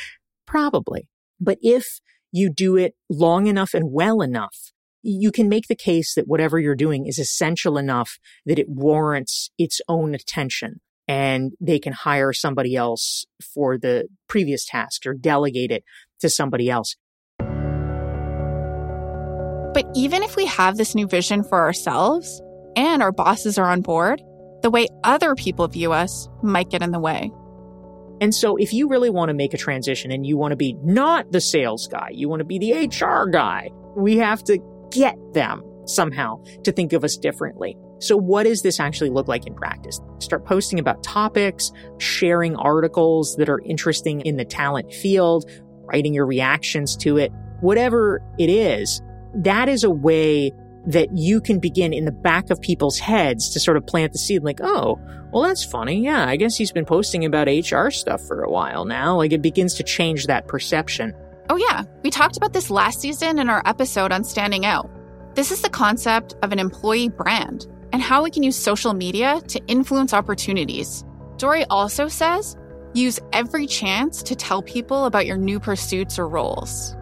Probably. 0.48 1.08
But 1.40 1.60
if 1.62 2.00
you 2.32 2.52
do 2.52 2.76
it 2.76 2.96
long 3.10 3.48
enough 3.48 3.74
and 3.74 3.92
well 3.92 4.22
enough, 4.22 4.72
you 5.02 5.32
can 5.32 5.48
make 5.48 5.68
the 5.68 5.76
case 5.76 6.14
that 6.16 6.28
whatever 6.28 6.60
you're 6.60 6.76
doing 6.76 7.06
is 7.08 7.20
essential 7.20 7.78
enough 7.78 8.18
that 8.46 8.60
it 8.60 8.68
warrants 8.68 9.50
its 9.58 9.80
own 9.88 10.14
attention 10.14 10.82
and 11.08 11.54
they 11.60 11.80
can 11.80 11.94
hire 11.94 12.34
somebody 12.34 12.76
else 12.76 13.26
for 13.42 13.78
the 13.78 14.08
previous 14.28 14.66
task 14.66 15.06
or 15.06 15.14
delegate 15.14 15.72
it 15.72 15.84
to 16.20 16.30
somebody 16.30 16.70
else. 16.70 16.96
But 19.74 19.86
even 19.96 20.24
if 20.24 20.36
we 20.36 20.46
have 20.46 20.78
this 20.78 20.94
new 20.96 21.08
vision 21.08 21.44
for 21.44 21.60
ourselves 21.60 22.42
and 22.76 23.02
our 23.02 23.12
bosses 23.12 23.58
are 23.58 23.70
on 23.70 23.82
board, 23.82 24.22
the 24.62 24.70
way 24.70 24.88
other 25.04 25.36
people 25.36 25.68
view 25.68 25.92
us 25.92 26.28
might 26.42 26.70
get 26.70 26.82
in 26.82 26.92
the 26.92 27.00
way. 27.00 27.32
And 28.22 28.36
so 28.36 28.58
if 28.58 28.74
you 28.74 28.90
really 28.90 29.10
want 29.10 29.30
to 29.30 29.34
make 29.34 29.54
a 29.54 29.58
transition 29.58 30.12
and 30.12 30.26
you 30.26 30.38
want 30.38 30.52
to 30.52 30.58
be 30.58 30.76
not 30.84 31.32
the 31.32 31.40
sales 31.40 31.88
guy, 31.88 32.10
you 32.12 32.28
want 32.28 32.42
to 32.42 32.46
be 32.46 32.60
the 32.60 32.88
HR 32.88 33.30
guy, 33.30 33.70
we 33.96 34.18
have 34.18 34.44
to 34.46 34.60
get 34.92 35.16
them 35.34 35.64
somehow 35.86 36.44
to 36.64 36.72
think 36.72 36.94
of 36.94 37.04
us 37.04 37.18
differently. 37.18 37.78
So 38.00 38.16
what 38.16 38.44
does 38.44 38.62
this 38.62 38.80
actually 38.80 39.10
look 39.10 39.28
like 39.28 39.46
in 39.46 39.54
practice? 39.56 40.00
Start 40.20 40.46
posting 40.46 40.80
about 40.80 41.04
topics, 41.04 41.72
sharing 41.98 42.56
articles 42.56 43.36
that 43.38 43.50
are 43.50 43.60
interesting 43.66 44.22
in 44.22 44.38
the 44.38 44.46
talent 44.46 44.94
field, 44.94 45.50
writing 45.86 46.14
your 46.14 46.26
reactions 46.26 46.96
to 46.98 47.18
it, 47.18 47.32
whatever 47.62 48.22
it 48.38 48.50
is. 48.50 49.02
That 49.36 49.70
is 49.70 49.84
a 49.84 49.90
way 49.90 50.52
that 50.88 51.16
you 51.16 51.42
can 51.42 51.60
begin 51.60 51.94
in 51.94 52.06
the 52.06 52.12
back 52.12 52.50
of 52.50 52.62
people's 52.62 53.00
heads 53.00 53.50
to 53.50 53.60
sort 53.60 53.78
of 53.78 53.86
plant 53.86 54.14
the 54.14 54.18
seed 54.18 54.44
like, 54.44 54.60
oh, 54.62 55.00
well, 55.32 55.44
that's 55.44 55.64
funny. 55.64 56.04
Yeah, 56.04 56.28
I 56.28 56.36
guess 56.36 56.56
he's 56.56 56.72
been 56.72 56.86
posting 56.86 57.26
about 57.26 57.48
HR 57.48 57.90
stuff 57.90 58.22
for 58.22 58.42
a 58.42 58.50
while 58.50 58.86
now. 58.86 59.16
Like 59.16 59.32
it 59.32 59.42
begins 59.42 59.76
to 59.76 59.84
change 59.84 60.26
that 60.28 60.48
perception. 60.48 61.14
Oh, 61.50 61.58
yeah. 61.58 61.84
We 62.04 62.10
talked 62.10 62.38
about 62.38 62.54
this 62.54 62.70
last 62.70 63.02
season 63.02 63.40
in 63.40 63.50
our 63.50 63.62
episode 63.66 64.12
on 64.12 64.24
standing 64.24 64.66
out. 64.66 64.90
This 65.36 65.52
is 65.52 65.62
the 65.62 65.70
concept 65.70 66.36
of 66.42 66.52
an 66.52 66.60
employee 66.60 67.10
brand 67.10 67.68
and 67.92 68.02
how 68.02 68.24
we 68.24 68.32
can 68.32 68.44
use 68.44 68.56
social 68.56 68.94
media 68.94 69.42
to 69.48 69.62
influence 69.68 70.14
opportunities. 70.14 71.04
Dorie 71.38 71.66
also 71.66 72.08
says 72.08 72.58
use 72.94 73.20
every 73.34 73.68
chance 73.68 74.24
to 74.24 74.36
tell 74.36 74.62
people 74.62 75.06
about 75.06 75.28
your 75.28 75.38
new 75.38 75.60
pursuits 75.60 76.18
or 76.18 76.28
roles. 76.28 76.96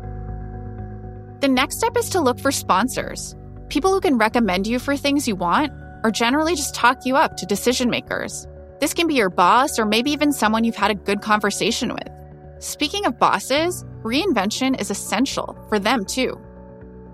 The 1.39 1.47
next 1.47 1.77
step 1.77 1.95
is 1.95 2.09
to 2.09 2.19
look 2.19 2.39
for 2.39 2.51
sponsors. 2.51 3.36
People 3.69 3.91
who 3.91 3.99
can 3.99 4.17
recommend 4.17 4.65
you 4.65 4.79
for 4.79 4.95
things 4.95 5.27
you 5.27 5.35
want 5.35 5.73
or 6.03 6.11
generally 6.11 6.55
just 6.55 6.73
talk 6.73 7.05
you 7.05 7.15
up 7.17 7.35
to 7.37 7.45
decision 7.45 7.89
makers. 7.89 8.47
This 8.79 8.93
can 8.93 9.07
be 9.07 9.15
your 9.15 9.29
boss 9.29 9.77
or 9.77 9.85
maybe 9.85 10.11
even 10.11 10.31
someone 10.31 10.63
you've 10.63 10.75
had 10.75 10.91
a 10.91 10.95
good 10.95 11.21
conversation 11.21 11.93
with. 11.93 12.09
Speaking 12.59 13.05
of 13.05 13.19
bosses, 13.19 13.83
reinvention 14.03 14.79
is 14.79 14.89
essential 14.89 15.57
for 15.67 15.79
them 15.79 16.05
too. 16.05 16.39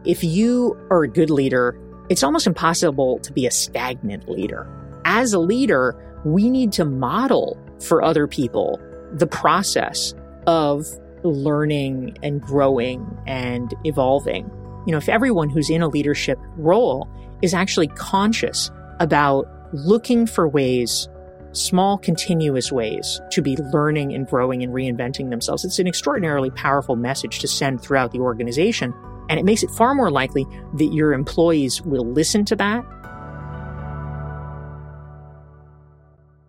If 0.05 0.23
you 0.23 0.77
are 0.91 1.03
a 1.03 1.07
good 1.07 1.29
leader, 1.29 1.79
it's 2.09 2.23
almost 2.23 2.45
impossible 2.45 3.19
to 3.19 3.33
be 3.33 3.47
a 3.47 3.51
stagnant 3.51 4.29
leader. 4.29 4.67
As 5.05 5.33
a 5.33 5.39
leader, 5.39 5.95
we 6.23 6.49
need 6.49 6.71
to 6.73 6.85
model 6.85 7.57
for 7.81 8.03
other 8.03 8.27
people 8.27 8.79
the 9.13 9.27
process 9.27 10.13
of 10.45 10.85
learning 11.23 12.17
and 12.21 12.41
growing 12.41 13.05
and 13.25 13.73
evolving. 13.85 14.49
You 14.85 14.91
know, 14.91 14.97
if 14.97 15.07
everyone 15.07 15.49
who's 15.49 15.69
in 15.69 15.81
a 15.81 15.87
leadership 15.87 16.37
role 16.57 17.07
is 17.41 17.53
actually 17.53 17.87
conscious 17.87 18.69
about 18.99 19.47
looking 19.73 20.27
for 20.27 20.47
ways, 20.47 21.07
small, 21.53 21.97
continuous 21.97 22.71
ways 22.71 23.21
to 23.31 23.41
be 23.41 23.55
learning 23.55 24.13
and 24.13 24.27
growing 24.27 24.61
and 24.61 24.73
reinventing 24.73 25.29
themselves, 25.29 25.63
it's 25.63 25.79
an 25.79 25.87
extraordinarily 25.87 26.49
powerful 26.51 26.97
message 26.97 27.39
to 27.39 27.47
send 27.47 27.81
throughout 27.81 28.11
the 28.11 28.19
organization. 28.19 28.93
And 29.29 29.39
it 29.39 29.45
makes 29.45 29.63
it 29.63 29.71
far 29.71 29.95
more 29.95 30.11
likely 30.11 30.45
that 30.75 30.93
your 30.93 31.13
employees 31.13 31.81
will 31.81 32.05
listen 32.05 32.43
to 32.45 32.55
that. 32.57 32.83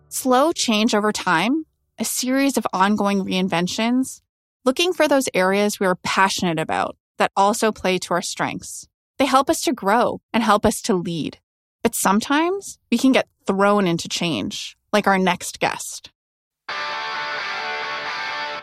Slow 0.09 0.51
change 0.51 0.93
over 0.93 1.13
time, 1.13 1.65
a 1.97 2.05
series 2.05 2.57
of 2.57 2.67
ongoing 2.73 3.23
reinventions, 3.23 4.21
looking 4.65 4.91
for 4.91 5.07
those 5.07 5.29
areas 5.33 5.79
we 5.79 5.87
are 5.87 5.95
passionate 6.03 6.59
about 6.59 6.97
that 7.17 7.31
also 7.35 7.71
play 7.71 7.97
to 7.99 8.13
our 8.13 8.21
strengths. 8.21 8.87
They 9.17 9.25
help 9.25 9.49
us 9.49 9.61
to 9.61 9.73
grow 9.73 10.21
and 10.33 10.43
help 10.43 10.65
us 10.65 10.81
to 10.83 10.93
lead. 10.93 11.39
But 11.83 11.95
sometimes 11.95 12.79
we 12.91 12.97
can 12.97 13.11
get 13.11 13.27
thrown 13.45 13.87
into 13.87 14.09
change, 14.09 14.75
like 14.91 15.07
our 15.07 15.19
next 15.19 15.59
guest. 15.59 16.11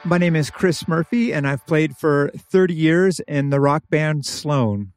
My 0.04 0.18
name 0.18 0.34
is 0.34 0.50
Chris 0.50 0.88
Murphy, 0.88 1.32
and 1.32 1.46
I've 1.46 1.64
played 1.64 1.96
for 1.96 2.32
30 2.36 2.74
years 2.74 3.20
in 3.20 3.50
the 3.50 3.60
rock 3.60 3.84
band 3.88 4.26
Sloan. 4.26 4.92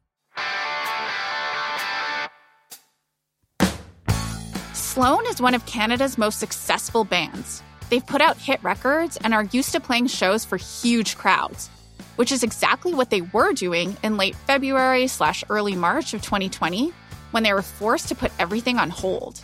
Sloan 4.72 5.24
is 5.28 5.40
one 5.40 5.54
of 5.54 5.64
Canada's 5.66 6.18
most 6.18 6.40
successful 6.40 7.04
bands. 7.04 7.62
They've 7.90 8.04
put 8.04 8.20
out 8.20 8.36
hit 8.36 8.60
records 8.64 9.16
and 9.18 9.32
are 9.32 9.44
used 9.44 9.72
to 9.72 9.80
playing 9.80 10.08
shows 10.08 10.44
for 10.44 10.56
huge 10.56 11.16
crowds, 11.16 11.70
which 12.16 12.32
is 12.32 12.42
exactly 12.42 12.92
what 12.92 13.10
they 13.10 13.20
were 13.20 13.52
doing 13.52 13.96
in 14.02 14.16
late 14.16 14.34
February 14.34 15.06
slash 15.06 15.44
early 15.48 15.76
March 15.76 16.12
of 16.14 16.22
2020 16.22 16.92
when 17.30 17.42
they 17.42 17.52
were 17.52 17.62
forced 17.62 18.08
to 18.08 18.14
put 18.14 18.32
everything 18.38 18.78
on 18.78 18.90
hold. 18.90 19.40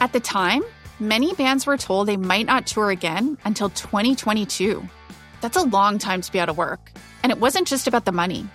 At 0.00 0.12
the 0.12 0.20
time, 0.20 0.62
many 1.00 1.32
bands 1.34 1.66
were 1.66 1.76
told 1.76 2.08
they 2.08 2.16
might 2.16 2.46
not 2.46 2.66
tour 2.66 2.90
again 2.90 3.38
until 3.44 3.70
2022. 3.70 4.86
That's 5.40 5.56
a 5.56 5.62
long 5.62 5.98
time 5.98 6.20
to 6.20 6.32
be 6.32 6.40
out 6.40 6.48
of 6.48 6.56
work. 6.56 6.92
And 7.22 7.32
it 7.32 7.38
wasn't 7.38 7.66
just 7.66 7.86
about 7.86 8.04
the 8.04 8.12
money. 8.12 8.46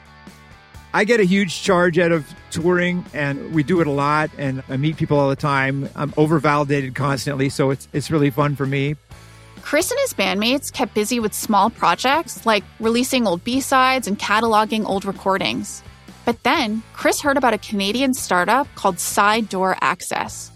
I 0.94 1.04
get 1.04 1.20
a 1.20 1.24
huge 1.24 1.62
charge 1.62 2.00
out 2.00 2.12
of 2.12 2.26
touring 2.50 3.06
and 3.14 3.54
we 3.54 3.62
do 3.62 3.80
it 3.80 3.86
a 3.86 3.92
lot 3.92 4.32
and 4.40 4.64
I 4.70 4.78
meet 4.78 4.98
people 4.98 5.20
all 5.20 5.30
the 5.30 5.36
time. 5.36 5.88
I'm 5.96 6.12
overvalidated 6.14 6.96
constantly, 6.96 7.50
so 7.50 7.70
it's 7.70 7.88
it's 7.94 8.10
really 8.10 8.32
fun 8.32 8.56
for 8.56 8.66
me. 8.66 8.96
Chris 9.62 9.92
and 9.92 10.00
his 10.02 10.14
bandmates 10.14 10.72
kept 10.72 10.94
busy 10.94 11.20
with 11.20 11.34
small 11.34 11.70
projects 11.70 12.46
like 12.46 12.64
releasing 12.80 13.28
old 13.28 13.44
B-sides 13.44 14.08
and 14.08 14.18
cataloging 14.18 14.86
old 14.86 15.06
recordings. 15.06 15.84
But 16.26 16.44
then, 16.44 16.84
Chris 16.94 17.22
heard 17.22 17.38
about 17.38 17.54
a 17.54 17.58
Canadian 17.58 18.14
startup 18.14 18.68
called 18.76 19.00
Side 19.00 19.50
Door 19.50 19.78
Access. 19.82 20.52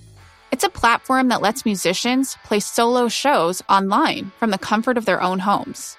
It's 0.52 0.64
a 0.64 0.70
platform 0.70 1.30
that 1.30 1.42
lets 1.42 1.66
musicians 1.66 2.38
play 2.44 2.60
solo 2.60 3.08
shows 3.08 3.62
online 3.70 4.32
from 4.38 4.52
the 4.52 4.58
comfort 4.58 4.98
of 4.98 5.06
their 5.06 5.22
own 5.22 5.40
homes 5.40 5.98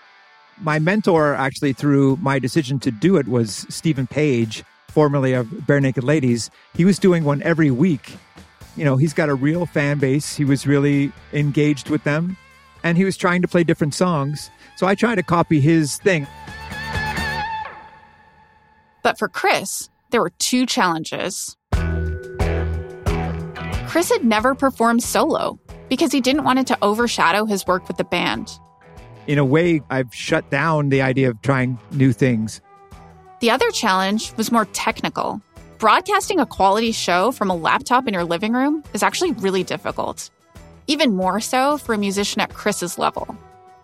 my 0.60 0.78
mentor 0.78 1.34
actually 1.34 1.72
through 1.72 2.16
my 2.20 2.38
decision 2.38 2.78
to 2.80 2.90
do 2.90 3.16
it 3.16 3.28
was 3.28 3.66
Steven 3.68 4.06
Page, 4.06 4.64
formerly 4.88 5.32
of 5.32 5.46
Barenaked 5.46 6.02
Ladies. 6.02 6.50
He 6.74 6.84
was 6.84 6.98
doing 6.98 7.24
one 7.24 7.42
every 7.42 7.70
week. 7.70 8.16
You 8.76 8.84
know, 8.84 8.96
he's 8.96 9.12
got 9.12 9.28
a 9.28 9.34
real 9.34 9.66
fan 9.66 9.98
base. 9.98 10.36
He 10.36 10.44
was 10.44 10.66
really 10.66 11.12
engaged 11.32 11.90
with 11.90 12.04
them 12.04 12.36
and 12.84 12.96
he 12.96 13.04
was 13.04 13.16
trying 13.16 13.42
to 13.42 13.48
play 13.48 13.64
different 13.64 13.94
songs. 13.94 14.50
So 14.76 14.86
I 14.86 14.94
tried 14.94 15.16
to 15.16 15.24
copy 15.24 15.60
his 15.60 15.96
thing. 15.98 16.28
But 19.02 19.18
for 19.18 19.28
Chris, 19.28 19.90
there 20.10 20.20
were 20.20 20.32
two 20.38 20.66
challenges. 20.66 21.56
Chris 23.88 24.10
had 24.10 24.24
never 24.24 24.54
performed 24.54 25.02
solo 25.02 25.58
because 25.88 26.12
he 26.12 26.20
didn't 26.20 26.44
want 26.44 26.60
it 26.60 26.68
to 26.68 26.78
overshadow 26.82 27.44
his 27.44 27.66
work 27.66 27.88
with 27.88 27.96
the 27.96 28.04
band 28.04 28.58
in 29.26 29.38
a 29.38 29.44
way, 29.44 29.80
I've 29.90 30.14
shut 30.14 30.48
down 30.50 30.88
the 30.88 31.02
idea 31.02 31.30
of 31.30 31.40
trying 31.42 31.78
new 31.92 32.12
things. 32.12 32.60
The 33.40 33.50
other 33.50 33.70
challenge 33.70 34.32
was 34.36 34.52
more 34.52 34.66
technical. 34.66 35.40
Broadcasting 35.78 36.40
a 36.40 36.46
quality 36.46 36.92
show 36.92 37.32
from 37.32 37.50
a 37.50 37.54
laptop 37.54 38.06
in 38.06 38.14
your 38.14 38.24
living 38.24 38.52
room 38.52 38.82
is 38.92 39.02
actually 39.02 39.32
really 39.32 39.64
difficult, 39.64 40.30
even 40.86 41.14
more 41.14 41.40
so 41.40 41.78
for 41.78 41.94
a 41.94 41.98
musician 41.98 42.40
at 42.40 42.52
Chris's 42.52 42.98
level. 42.98 43.36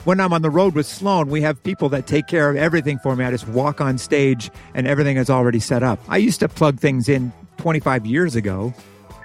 When 0.04 0.18
I'm 0.18 0.32
on 0.32 0.40
the 0.40 0.50
road 0.50 0.74
with 0.74 0.86
Sloan, 0.86 1.28
we 1.28 1.42
have 1.42 1.62
people 1.62 1.90
that 1.90 2.06
take 2.06 2.26
care 2.26 2.48
of 2.48 2.56
everything 2.56 2.98
for 2.98 3.14
me. 3.14 3.24
I 3.24 3.30
just 3.30 3.46
walk 3.48 3.82
on 3.82 3.98
stage 3.98 4.50
and 4.74 4.86
everything 4.86 5.18
is 5.18 5.28
already 5.28 5.60
set 5.60 5.82
up. 5.82 6.00
I 6.08 6.16
used 6.16 6.40
to 6.40 6.48
plug 6.48 6.80
things 6.80 7.08
in 7.08 7.32
25 7.58 8.06
years 8.06 8.34
ago, 8.34 8.72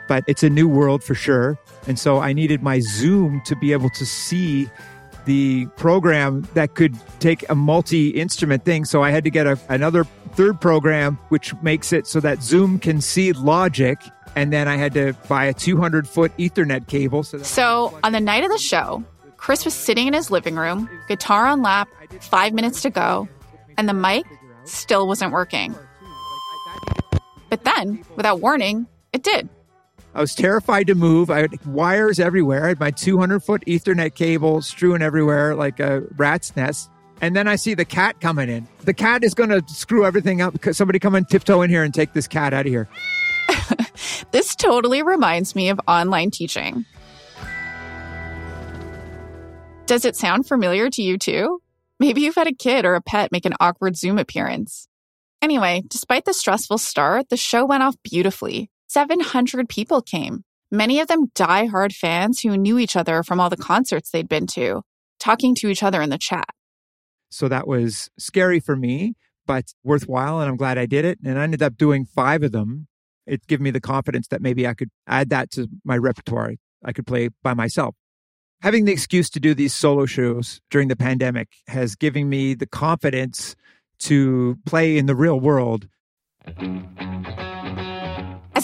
but 0.10 0.26
it's 0.28 0.44
a 0.44 0.50
new 0.50 0.68
world 0.68 1.02
for 1.02 1.16
sure. 1.16 1.58
And 1.88 1.98
so 1.98 2.20
I 2.20 2.34
needed 2.34 2.62
my 2.62 2.82
Zoom 2.82 3.42
to 3.46 3.56
be 3.56 3.72
able 3.72 3.90
to 3.92 4.06
see 4.06 4.70
the 5.26 5.66
program 5.78 6.48
that 6.54 6.76
could 6.76 6.96
take 7.20 7.48
a 7.50 7.56
multi 7.56 8.10
instrument 8.10 8.66
thing. 8.66 8.86
So 8.86 9.04
I 9.04 9.12
had 9.12 9.24
to 9.24 9.30
get 9.30 9.48
a, 9.48 9.60
another 9.70 10.06
third 10.34 10.60
program, 10.62 11.18
which 11.30 11.54
makes 11.62 11.92
it 11.94 12.08
so 12.08 12.20
that 12.20 12.42
Zoom 12.42 12.80
can 12.80 13.02
see 13.02 13.32
Logic. 13.34 13.98
And 14.36 14.52
then 14.52 14.68
I 14.68 14.76
had 14.76 14.94
to 14.94 15.14
buy 15.28 15.46
a 15.46 15.54
200 15.54 16.08
foot 16.08 16.36
Ethernet 16.38 16.88
cable. 16.88 17.24
So, 17.24 17.40
so 17.40 18.00
on 18.04 18.12
the 18.12 18.20
night 18.20 18.44
of 18.44 18.52
the 18.52 18.58
show, 18.58 19.04
Chris 19.38 19.64
was 19.64 19.74
sitting 19.74 20.08
in 20.08 20.14
his 20.14 20.32
living 20.32 20.56
room, 20.56 20.90
guitar 21.08 21.46
on 21.46 21.62
lap, 21.62 21.88
five 22.20 22.54
minutes 22.54 22.82
to 22.82 22.90
go, 22.90 23.30
and 23.78 23.88
the 23.88 23.94
mic 23.94 24.26
still 24.66 25.08
wasn't 25.08 25.32
working. 25.32 25.76
But 27.50 27.64
then, 27.64 28.04
without 28.16 28.42
warning, 28.42 28.88
it 29.14 29.24
did. 29.24 29.48
I 30.16 30.22
was 30.22 30.34
terrified 30.34 30.88
to 30.88 30.96
move. 30.96 31.30
I 31.30 31.40
had 31.40 31.66
wires 31.66 32.22
everywhere. 32.22 32.64
I 32.64 32.68
had 32.70 32.80
my 32.80 32.90
200 32.90 33.42
foot 33.42 33.66
Ethernet 33.68 34.16
cable 34.16 34.62
strewn 34.62 35.02
everywhere 35.02 35.56
like 35.56 35.82
a 35.82 36.04
rat's 36.16 36.56
nest. 36.56 36.90
And 37.20 37.36
then 37.36 37.50
I 37.50 37.58
see 37.58 37.74
the 37.74 37.84
cat 37.84 38.22
coming 38.22 38.50
in. 38.50 38.66
The 38.84 38.94
cat 38.94 39.26
is 39.26 39.34
going 39.34 39.50
to 39.50 39.62
screw 39.68 40.06
everything 40.06 40.42
up 40.42 40.54
because 40.54 40.78
somebody 40.78 41.00
come 41.00 41.16
and 41.16 41.28
tiptoe 41.28 41.62
in 41.64 41.70
here 41.70 41.84
and 41.84 41.94
take 41.94 42.14
this 42.14 42.28
cat 42.30 42.54
out 42.54 42.66
of 42.66 42.72
here. 42.72 42.88
this 44.32 44.56
totally 44.56 45.04
reminds 45.04 45.54
me 45.54 45.68
of 45.68 45.82
online 45.86 46.32
teaching. 46.32 46.86
Does 49.86 50.06
it 50.06 50.16
sound 50.16 50.48
familiar 50.48 50.90
to 50.92 51.02
you 51.02 51.18
too? 51.18 51.62
Maybe 52.00 52.22
you've 52.22 52.36
had 52.36 52.48
a 52.48 52.54
kid 52.54 52.86
or 52.86 52.96
a 52.96 53.02
pet 53.02 53.34
make 53.34 53.46
an 53.46 53.56
awkward 53.60 53.98
Zoom 53.98 54.18
appearance. 54.18 54.88
Anyway, 55.42 55.84
despite 55.88 56.24
the 56.24 56.34
stressful 56.34 56.78
start, 56.78 57.28
the 57.28 57.38
show 57.38 57.66
went 57.66 57.84
off 57.84 57.96
beautifully. 58.02 58.72
700 58.96 59.68
people 59.68 60.02
came, 60.02 60.46
many 60.72 61.02
of 61.02 61.10
them 61.10 61.30
die-hard 61.36 61.92
fans 61.92 62.40
who 62.40 62.56
knew 62.56 62.80
each 62.80 62.96
other 62.96 63.24
from 63.24 63.42
all 63.42 63.50
the 63.50 63.58
concerts 63.58 64.10
they'd 64.10 64.30
been 64.30 64.48
to, 64.48 64.84
talking 65.20 65.54
to 65.56 65.68
each 65.68 65.84
other 65.84 66.02
in 66.02 66.10
the 66.10 66.18
chat. 66.18 66.48
So 67.30 67.50
that 67.50 67.68
was 67.68 68.10
scary 68.18 68.62
for 68.62 68.78
me, 68.78 69.16
but 69.46 69.66
worthwhile. 69.84 70.40
And 70.40 70.50
I'm 70.50 70.56
glad 70.56 70.78
I 70.78 70.86
did 70.86 71.04
it. 71.04 71.20
And 71.26 71.38
I 71.38 71.44
ended 71.44 71.62
up 71.62 71.76
doing 71.76 72.06
five 72.06 72.42
of 72.42 72.54
them. 72.54 72.88
It 73.28 73.46
gave 73.48 73.60
me 73.60 73.70
the 73.70 73.82
confidence 73.82 74.30
that 74.30 74.42
maybe 74.42 74.66
I 74.66 74.74
could 74.74 74.92
add 75.06 75.30
that 75.30 75.52
to 75.52 75.68
my 75.84 75.98
repertoire. 75.98 76.54
I 76.82 76.94
could 76.94 77.06
play 77.06 77.28
by 77.44 77.54
myself. 77.54 77.96
Having 78.62 78.86
the 78.86 78.94
excuse 78.94 79.30
to 79.32 79.42
do 79.42 79.54
these 79.54 79.74
solo 79.74 80.06
shows 80.06 80.62
during 80.72 80.88
the 80.88 80.96
pandemic 80.96 81.50
has 81.68 81.98
given 81.98 82.30
me 82.30 82.54
the 82.54 82.66
confidence 82.66 83.58
to 84.00 84.58
play 84.66 84.98
in 84.98 85.06
the 85.06 85.16
real 85.18 85.38
world. 85.38 85.90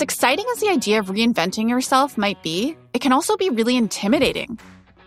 As 0.01 0.03
exciting 0.03 0.47
as 0.51 0.59
the 0.59 0.69
idea 0.69 0.97
of 0.97 1.09
reinventing 1.09 1.69
yourself 1.69 2.17
might 2.17 2.41
be, 2.41 2.75
it 2.91 3.01
can 3.01 3.11
also 3.11 3.37
be 3.37 3.51
really 3.51 3.77
intimidating. 3.77 4.57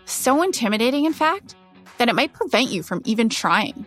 So 0.05 0.41
intimidating, 0.41 1.03
in 1.03 1.11
fact, 1.11 1.53
that 1.97 2.07
it 2.07 2.15
might 2.15 2.31
prevent 2.31 2.69
you 2.69 2.81
from 2.81 3.01
even 3.03 3.27
trying. 3.27 3.85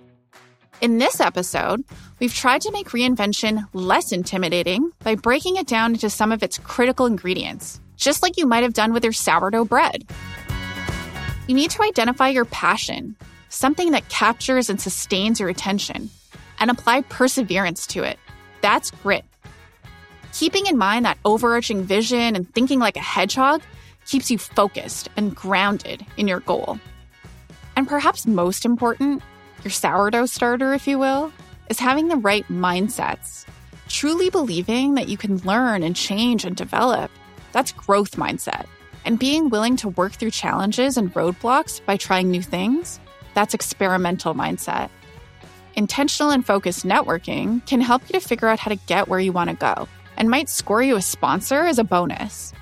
In 0.83 0.99
this 0.99 1.18
episode, 1.18 1.83
we've 2.21 2.35
tried 2.35 2.61
to 2.61 2.73
make 2.73 2.90
reinvention 2.90 3.64
less 3.73 4.12
intimidating 4.12 4.90
by 5.03 5.14
breaking 5.14 5.57
it 5.57 5.66
down 5.66 5.94
into 5.94 6.11
some 6.11 6.31
of 6.31 6.42
its 6.42 6.59
critical 6.59 7.07
ingredients, 7.07 7.81
just 7.97 8.23
like 8.23 8.37
you 8.37 8.47
might 8.47 8.62
have 8.62 8.75
done 8.75 8.92
with 8.92 9.03
your 9.03 9.14
sourdough 9.14 9.64
bread. 9.64 10.05
You 11.47 11.55
need 11.55 11.71
to 11.71 11.85
identify 11.85 12.29
your 12.29 12.44
passion, 12.44 13.16
something 13.49 13.92
that 13.92 14.11
captures 14.11 14.68
and 14.68 14.79
sustains 14.79 15.40
your 15.40 15.49
attention, 15.49 16.11
and 16.61 16.71
apply 16.71 17.01
perseverance 17.01 17.87
to 17.87 18.03
it. 18.03 18.18
That's 18.61 18.90
grit 18.90 19.25
Keeping 20.38 20.66
in 20.66 20.79
mind 20.79 21.05
that 21.05 21.18
overarching 21.24 21.83
vision 21.83 22.37
and 22.37 22.48
thinking 22.55 22.79
like 22.79 22.96
a 22.96 23.01
hedgehog 23.01 23.61
keeps 24.07 24.31
you 24.31 24.38
focused 24.38 25.09
and 25.16 25.35
grounded 25.35 26.07
in 26.16 26.29
your 26.29 26.38
goal. 26.38 26.79
And 27.74 27.88
perhaps 27.88 28.24
most 28.24 28.64
important, 28.64 29.20
your 29.64 29.72
sourdough 29.72 30.27
starter, 30.27 30.74
if 30.74 30.87
you 30.87 30.96
will, 30.96 31.33
is 31.68 31.81
having 31.81 32.07
the 32.07 32.14
right 32.14 32.46
mindsets. 32.46 33.46
Truly 33.88 34.31
believing 34.31 34.94
that 34.94 35.09
you 35.09 35.16
can 35.16 35.38
learn 35.38 35.83
and 35.83 35.96
change 35.96 36.44
and 36.44 36.55
develop. 36.55 37.11
That's 37.51 37.72
growth 37.72 38.12
mindset. 38.12 38.66
And 39.05 39.18
being 39.18 39.48
willing 39.48 39.74
to 39.79 39.88
work 39.88 40.12
through 40.12 40.31
challenges 40.31 40.96
and 40.96 41.12
roadblocks 41.14 41.85
by 41.85 41.96
trying 41.96 42.31
new 42.31 42.42
things, 42.42 43.01
that's 43.35 43.55
experimental 43.55 44.37
mindset. 44.37 44.90
Intentional 45.74 46.31
and 46.31 46.46
focused 46.46 46.87
networking 46.87 47.66
can 47.66 47.81
help 47.81 48.03
you 48.09 48.20
to 48.20 48.24
figure 48.24 48.46
out 48.46 48.61
how 48.61 48.68
to 48.68 48.77
get 48.87 49.09
where 49.09 49.18
you 49.18 49.33
want 49.33 49.51
to 49.51 49.57
go 49.57 49.88
and 50.19 50.29
might 50.29 50.51
score 50.51 50.83
you 50.83 50.97
a 50.97 51.03
sponsor 51.03 51.65
as 51.65 51.79
a 51.79 51.85
bonus. 51.85 52.53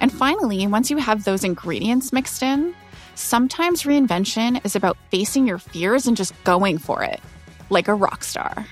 And 0.00 0.12
finally, 0.12 0.64
once 0.68 0.90
you 0.90 0.98
have 0.98 1.24
those 1.24 1.42
ingredients 1.42 2.12
mixed 2.12 2.42
in, 2.42 2.74
sometimes 3.16 3.82
reinvention 3.82 4.64
is 4.64 4.76
about 4.76 4.96
facing 5.10 5.46
your 5.48 5.58
fears 5.58 6.06
and 6.06 6.16
just 6.16 6.32
going 6.44 6.78
for 6.78 7.02
it, 7.02 7.20
like 7.70 7.88
a 7.88 7.94
rock 7.94 8.22
star. 8.22 8.64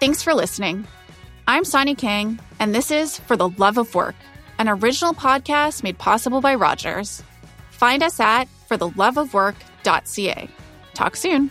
Thanks 0.00 0.22
for 0.22 0.34
listening. 0.34 0.86
I'm 1.46 1.64
Sonia 1.64 1.94
Kang, 1.94 2.38
and 2.58 2.74
this 2.74 2.90
is 2.90 3.18
For 3.18 3.36
the 3.36 3.48
Love 3.48 3.78
of 3.78 3.94
Work, 3.94 4.16
an 4.58 4.68
original 4.68 5.14
podcast 5.14 5.82
made 5.82 5.96
possible 5.96 6.42
by 6.42 6.54
Rogers. 6.54 7.22
Find 7.70 8.02
us 8.02 8.20
at 8.20 8.48
fortheloveofwork.ca. 8.68 10.48
Talk 10.94 11.16
soon. 11.16 11.50